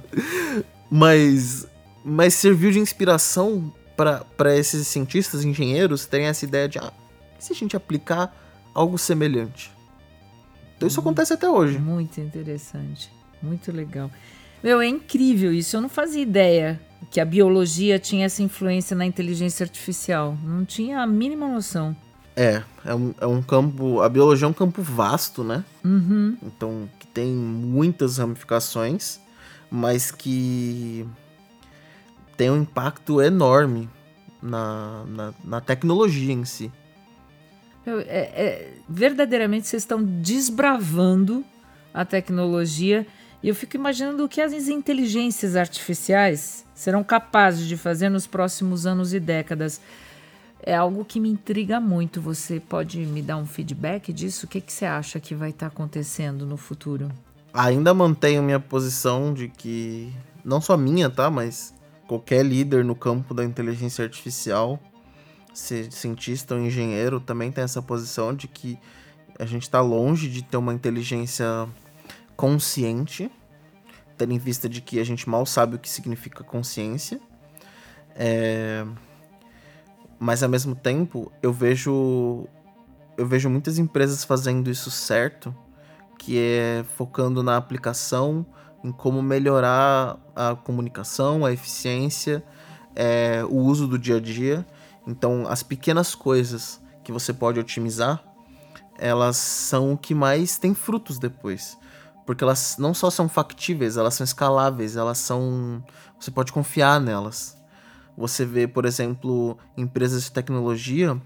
Mas, 0.90 1.66
mas 2.04 2.34
serviu 2.34 2.70
de 2.70 2.78
inspiração 2.78 3.72
para 3.96 4.54
esses 4.54 4.86
cientistas, 4.86 5.42
engenheiros, 5.42 6.04
terem 6.04 6.26
essa 6.26 6.44
ideia 6.44 6.68
de: 6.68 6.78
ah, 6.78 6.92
e 7.40 7.42
se 7.42 7.54
a 7.54 7.56
gente 7.56 7.74
aplicar 7.74 8.30
algo 8.74 8.98
semelhante? 8.98 9.72
Então 10.76 10.86
isso 10.86 11.00
acontece 11.00 11.32
até 11.32 11.48
hoje. 11.48 11.78
Muito 11.78 12.20
interessante. 12.20 13.10
Muito 13.42 13.72
legal. 13.72 14.10
Meu, 14.64 14.80
é 14.80 14.86
incrível 14.86 15.52
isso. 15.52 15.76
Eu 15.76 15.82
não 15.82 15.90
fazia 15.90 16.22
ideia 16.22 16.80
que 17.10 17.20
a 17.20 17.24
biologia 17.26 17.98
tinha 17.98 18.24
essa 18.24 18.42
influência 18.42 18.96
na 18.96 19.04
inteligência 19.04 19.62
artificial. 19.62 20.38
Não 20.42 20.64
tinha 20.64 21.02
a 21.02 21.06
mínima 21.06 21.46
noção. 21.46 21.94
É, 22.34 22.62
é 22.82 22.94
um, 22.94 23.14
é 23.20 23.26
um 23.26 23.42
campo. 23.42 24.00
A 24.00 24.08
biologia 24.08 24.46
é 24.46 24.48
um 24.48 24.54
campo 24.54 24.80
vasto, 24.80 25.44
né? 25.44 25.62
Uhum. 25.84 26.38
Então, 26.42 26.88
que 26.98 27.06
tem 27.06 27.30
muitas 27.30 28.16
ramificações, 28.16 29.20
mas 29.70 30.10
que 30.10 31.06
tem 32.34 32.50
um 32.50 32.62
impacto 32.62 33.20
enorme 33.20 33.86
na, 34.40 35.04
na, 35.06 35.34
na 35.44 35.60
tecnologia 35.60 36.32
em 36.32 36.46
si. 36.46 36.72
É, 37.86 37.92
é, 38.08 38.74
verdadeiramente 38.88 39.66
vocês 39.66 39.82
estão 39.82 40.02
desbravando 40.02 41.44
a 41.92 42.02
tecnologia 42.02 43.06
e 43.44 43.48
eu 43.50 43.54
fico 43.54 43.76
imaginando 43.76 44.24
o 44.24 44.28
que 44.28 44.40
as 44.40 44.54
inteligências 44.68 45.54
artificiais 45.54 46.64
serão 46.74 47.04
capazes 47.04 47.68
de 47.68 47.76
fazer 47.76 48.08
nos 48.08 48.26
próximos 48.26 48.86
anos 48.86 49.12
e 49.12 49.20
décadas 49.20 49.82
é 50.62 50.74
algo 50.74 51.04
que 51.04 51.20
me 51.20 51.28
intriga 51.28 51.78
muito. 51.78 52.22
Você 52.22 52.58
pode 52.58 52.98
me 53.00 53.20
dar 53.20 53.36
um 53.36 53.44
feedback 53.44 54.14
disso? 54.14 54.46
O 54.46 54.48
que, 54.48 54.62
que 54.62 54.72
você 54.72 54.86
acha 54.86 55.20
que 55.20 55.34
vai 55.34 55.50
estar 55.50 55.68
tá 55.68 55.74
acontecendo 55.74 56.46
no 56.46 56.56
futuro? 56.56 57.12
Ainda 57.52 57.92
mantenho 57.92 58.42
minha 58.42 58.58
posição 58.58 59.34
de 59.34 59.48
que, 59.48 60.10
não 60.42 60.58
só 60.58 60.74
minha, 60.74 61.10
tá? 61.10 61.30
Mas 61.30 61.74
qualquer 62.08 62.42
líder 62.42 62.82
no 62.82 62.94
campo 62.94 63.34
da 63.34 63.44
inteligência 63.44 64.06
artificial, 64.06 64.80
se 65.52 65.90
cientista 65.90 66.54
ou 66.54 66.62
engenheiro, 66.62 67.20
também 67.20 67.52
tem 67.52 67.62
essa 67.62 67.82
posição 67.82 68.34
de 68.34 68.48
que 68.48 68.78
a 69.38 69.44
gente 69.44 69.64
está 69.64 69.82
longe 69.82 70.30
de 70.30 70.42
ter 70.42 70.56
uma 70.56 70.72
inteligência 70.72 71.68
consciente. 72.36 73.30
tendo 74.16 74.32
em 74.32 74.38
vista 74.38 74.68
de 74.68 74.80
que 74.80 75.00
a 75.00 75.04
gente 75.04 75.28
mal 75.28 75.44
sabe 75.44 75.76
o 75.76 75.78
que 75.78 75.88
significa 75.88 76.44
consciência. 76.44 77.20
É... 78.14 78.84
Mas 80.18 80.42
ao 80.42 80.48
mesmo 80.48 80.74
tempo, 80.74 81.32
eu 81.42 81.52
vejo 81.52 82.46
eu 83.16 83.26
vejo 83.26 83.48
muitas 83.48 83.78
empresas 83.78 84.24
fazendo 84.24 84.70
isso 84.70 84.90
certo, 84.90 85.54
que 86.18 86.38
é 86.38 86.84
focando 86.96 87.42
na 87.42 87.56
aplicação, 87.56 88.44
em 88.82 88.92
como 88.92 89.22
melhorar 89.22 90.18
a 90.34 90.54
comunicação, 90.54 91.44
a 91.44 91.52
eficiência, 91.52 92.44
é, 92.94 93.44
o 93.48 93.56
uso 93.56 93.86
do 93.86 93.98
dia 93.98 94.16
a 94.16 94.20
dia. 94.20 94.66
Então, 95.06 95.46
as 95.48 95.62
pequenas 95.62 96.14
coisas 96.14 96.80
que 97.02 97.12
você 97.12 97.32
pode 97.32 97.60
otimizar, 97.60 98.22
elas 98.98 99.36
são 99.36 99.92
o 99.92 99.98
que 99.98 100.14
mais 100.14 100.58
tem 100.58 100.74
frutos 100.74 101.18
depois. 101.18 101.78
Porque 102.24 102.42
elas 102.42 102.76
não 102.78 102.94
só 102.94 103.10
são 103.10 103.28
factíveis, 103.28 103.96
elas 103.96 104.14
são 104.14 104.24
escaláveis, 104.24 104.96
elas 104.96 105.18
são. 105.18 105.84
Você 106.18 106.30
pode 106.30 106.52
confiar 106.52 107.00
nelas. 107.00 107.56
Você 108.16 108.44
vê, 108.44 108.66
por 108.66 108.84
exemplo, 108.84 109.58
empresas 109.76 110.24
de 110.24 110.32
tecnologia, 110.32 111.20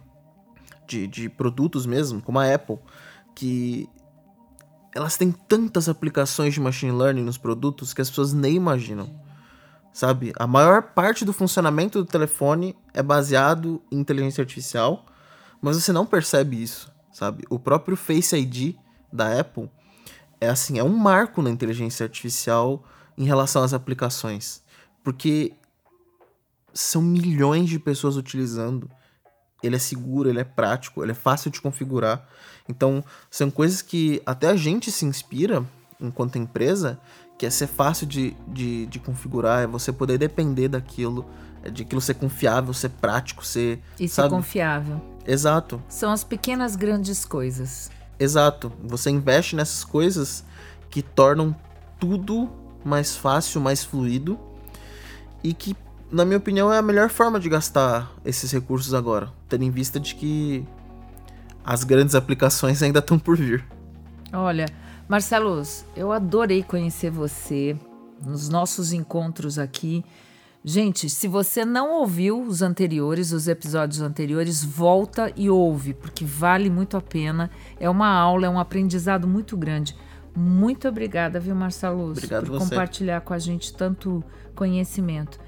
de, 0.86 1.06
de 1.06 1.28
produtos 1.28 1.86
mesmo, 1.86 2.20
como 2.20 2.38
a 2.38 2.52
Apple, 2.52 2.78
que 3.34 3.88
elas 4.94 5.16
têm 5.16 5.30
tantas 5.30 5.88
aplicações 5.88 6.54
de 6.54 6.60
machine 6.60 6.92
learning 6.92 7.22
nos 7.22 7.38
produtos 7.38 7.92
que 7.92 8.00
as 8.00 8.08
pessoas 8.08 8.32
nem 8.32 8.56
imaginam. 8.56 9.08
Sabe? 9.92 10.32
A 10.38 10.46
maior 10.46 10.82
parte 10.82 11.24
do 11.24 11.32
funcionamento 11.32 12.02
do 12.02 12.06
telefone 12.06 12.76
é 12.94 13.02
baseado 13.02 13.82
em 13.90 13.98
inteligência 13.98 14.42
artificial, 14.42 15.06
mas 15.60 15.76
você 15.76 15.92
não 15.92 16.06
percebe 16.06 16.62
isso, 16.62 16.92
sabe? 17.12 17.44
O 17.50 17.58
próprio 17.58 17.96
Face 17.96 18.36
ID 18.36 18.76
da 19.12 19.38
Apple 19.38 19.70
é 20.40 20.48
assim, 20.48 20.78
é 20.78 20.84
um 20.84 20.96
marco 20.96 21.42
na 21.42 21.50
inteligência 21.50 22.04
artificial 22.04 22.84
em 23.16 23.24
relação 23.24 23.62
às 23.62 23.72
aplicações, 23.74 24.62
porque 25.02 25.52
são 26.72 27.02
milhões 27.02 27.68
de 27.68 27.78
pessoas 27.78 28.16
utilizando. 28.16 28.90
Ele 29.62 29.74
é 29.74 29.78
seguro, 29.78 30.28
ele 30.28 30.38
é 30.38 30.44
prático, 30.44 31.02
ele 31.02 31.10
é 31.10 31.14
fácil 31.14 31.50
de 31.50 31.60
configurar. 31.60 32.28
Então, 32.68 33.02
são 33.28 33.50
coisas 33.50 33.82
que 33.82 34.22
até 34.24 34.46
a 34.46 34.54
gente 34.54 34.92
se 34.92 35.04
inspira 35.04 35.64
enquanto 36.00 36.38
empresa, 36.38 37.00
que 37.36 37.44
é 37.44 37.50
ser 37.50 37.66
fácil 37.66 38.06
de, 38.06 38.36
de, 38.46 38.86
de 38.86 39.00
configurar, 39.00 39.62
é 39.62 39.66
você 39.66 39.92
poder 39.92 40.18
depender 40.18 40.68
daquilo, 40.68 41.26
é 41.64 41.70
de 41.70 41.82
aquilo 41.82 42.00
ser 42.00 42.14
confiável, 42.14 42.72
ser 42.72 42.90
prático, 42.90 43.44
ser. 43.44 43.80
E 43.98 44.08
ser 44.08 44.28
confiável. 44.28 45.00
Exato. 45.26 45.82
São 45.88 46.12
as 46.12 46.22
pequenas 46.22 46.76
grandes 46.76 47.24
coisas. 47.24 47.90
Exato. 48.18 48.72
Você 48.82 49.10
investe 49.10 49.54
nessas 49.54 49.84
coisas 49.84 50.44
que 50.90 51.02
tornam 51.02 51.54
tudo 52.00 52.50
mais 52.84 53.16
fácil, 53.16 53.60
mais 53.60 53.84
fluido 53.84 54.38
e 55.42 55.52
que, 55.52 55.76
na 56.10 56.24
minha 56.24 56.38
opinião, 56.38 56.72
é 56.72 56.78
a 56.78 56.82
melhor 56.82 57.10
forma 57.10 57.38
de 57.38 57.48
gastar 57.48 58.10
esses 58.24 58.50
recursos 58.50 58.94
agora, 58.94 59.30
tendo 59.48 59.64
em 59.64 59.70
vista 59.70 60.00
de 60.00 60.14
que 60.14 60.66
as 61.64 61.84
grandes 61.84 62.14
aplicações 62.14 62.82
ainda 62.82 62.98
estão 62.98 63.18
por 63.18 63.36
vir. 63.36 63.64
Olha, 64.32 64.66
Marcelos, 65.08 65.84
eu 65.96 66.12
adorei 66.12 66.62
conhecer 66.62 67.10
você 67.10 67.76
nos 68.24 68.48
nossos 68.48 68.92
encontros 68.92 69.58
aqui. 69.58 70.04
Gente, 70.64 71.08
se 71.08 71.28
você 71.28 71.64
não 71.64 71.92
ouviu 71.92 72.42
os 72.42 72.62
anteriores, 72.62 73.32
os 73.32 73.46
episódios 73.48 74.00
anteriores, 74.00 74.64
volta 74.64 75.32
e 75.36 75.48
ouve, 75.48 75.94
porque 75.94 76.24
vale 76.24 76.68
muito 76.68 76.96
a 76.96 77.00
pena. 77.00 77.50
É 77.78 77.88
uma 77.88 78.08
aula, 78.08 78.46
é 78.46 78.50
um 78.50 78.58
aprendizado 78.58 79.26
muito 79.26 79.56
grande. 79.56 79.96
Muito 80.36 80.86
obrigada, 80.88 81.40
viu, 81.40 81.54
Marcelo, 81.54 82.10
Obrigado 82.10 82.46
por 82.46 82.58
você. 82.58 82.70
compartilhar 82.70 83.20
com 83.22 83.32
a 83.32 83.38
gente 83.38 83.72
tanto 83.72 84.22
conhecimento. 84.54 85.38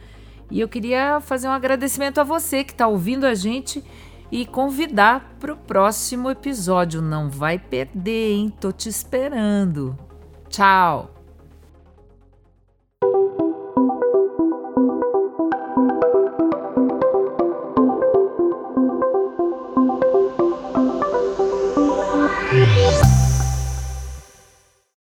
E 0.51 0.61
eu 0.61 0.69
queria 0.69 1.21
fazer 1.21 1.49
um 1.49 1.53
agradecimento 1.53 2.19
a 2.21 2.25
você 2.25 2.65
que 2.65 2.73
está 2.73 2.89
ouvindo 2.89 3.25
a 3.25 3.35
gente 3.35 3.85
e 4.33 4.47
convidar 4.47 5.37
para 5.39 5.53
o 5.53 5.57
próximo 5.57 6.31
episódio. 6.31 7.01
Não 7.03 7.29
vai 7.29 7.59
perder, 7.59 8.33
hein? 8.33 8.53
Tô 8.61 8.73
te 8.73 8.89
esperando. 8.89 9.97
Tchau! 10.49 11.20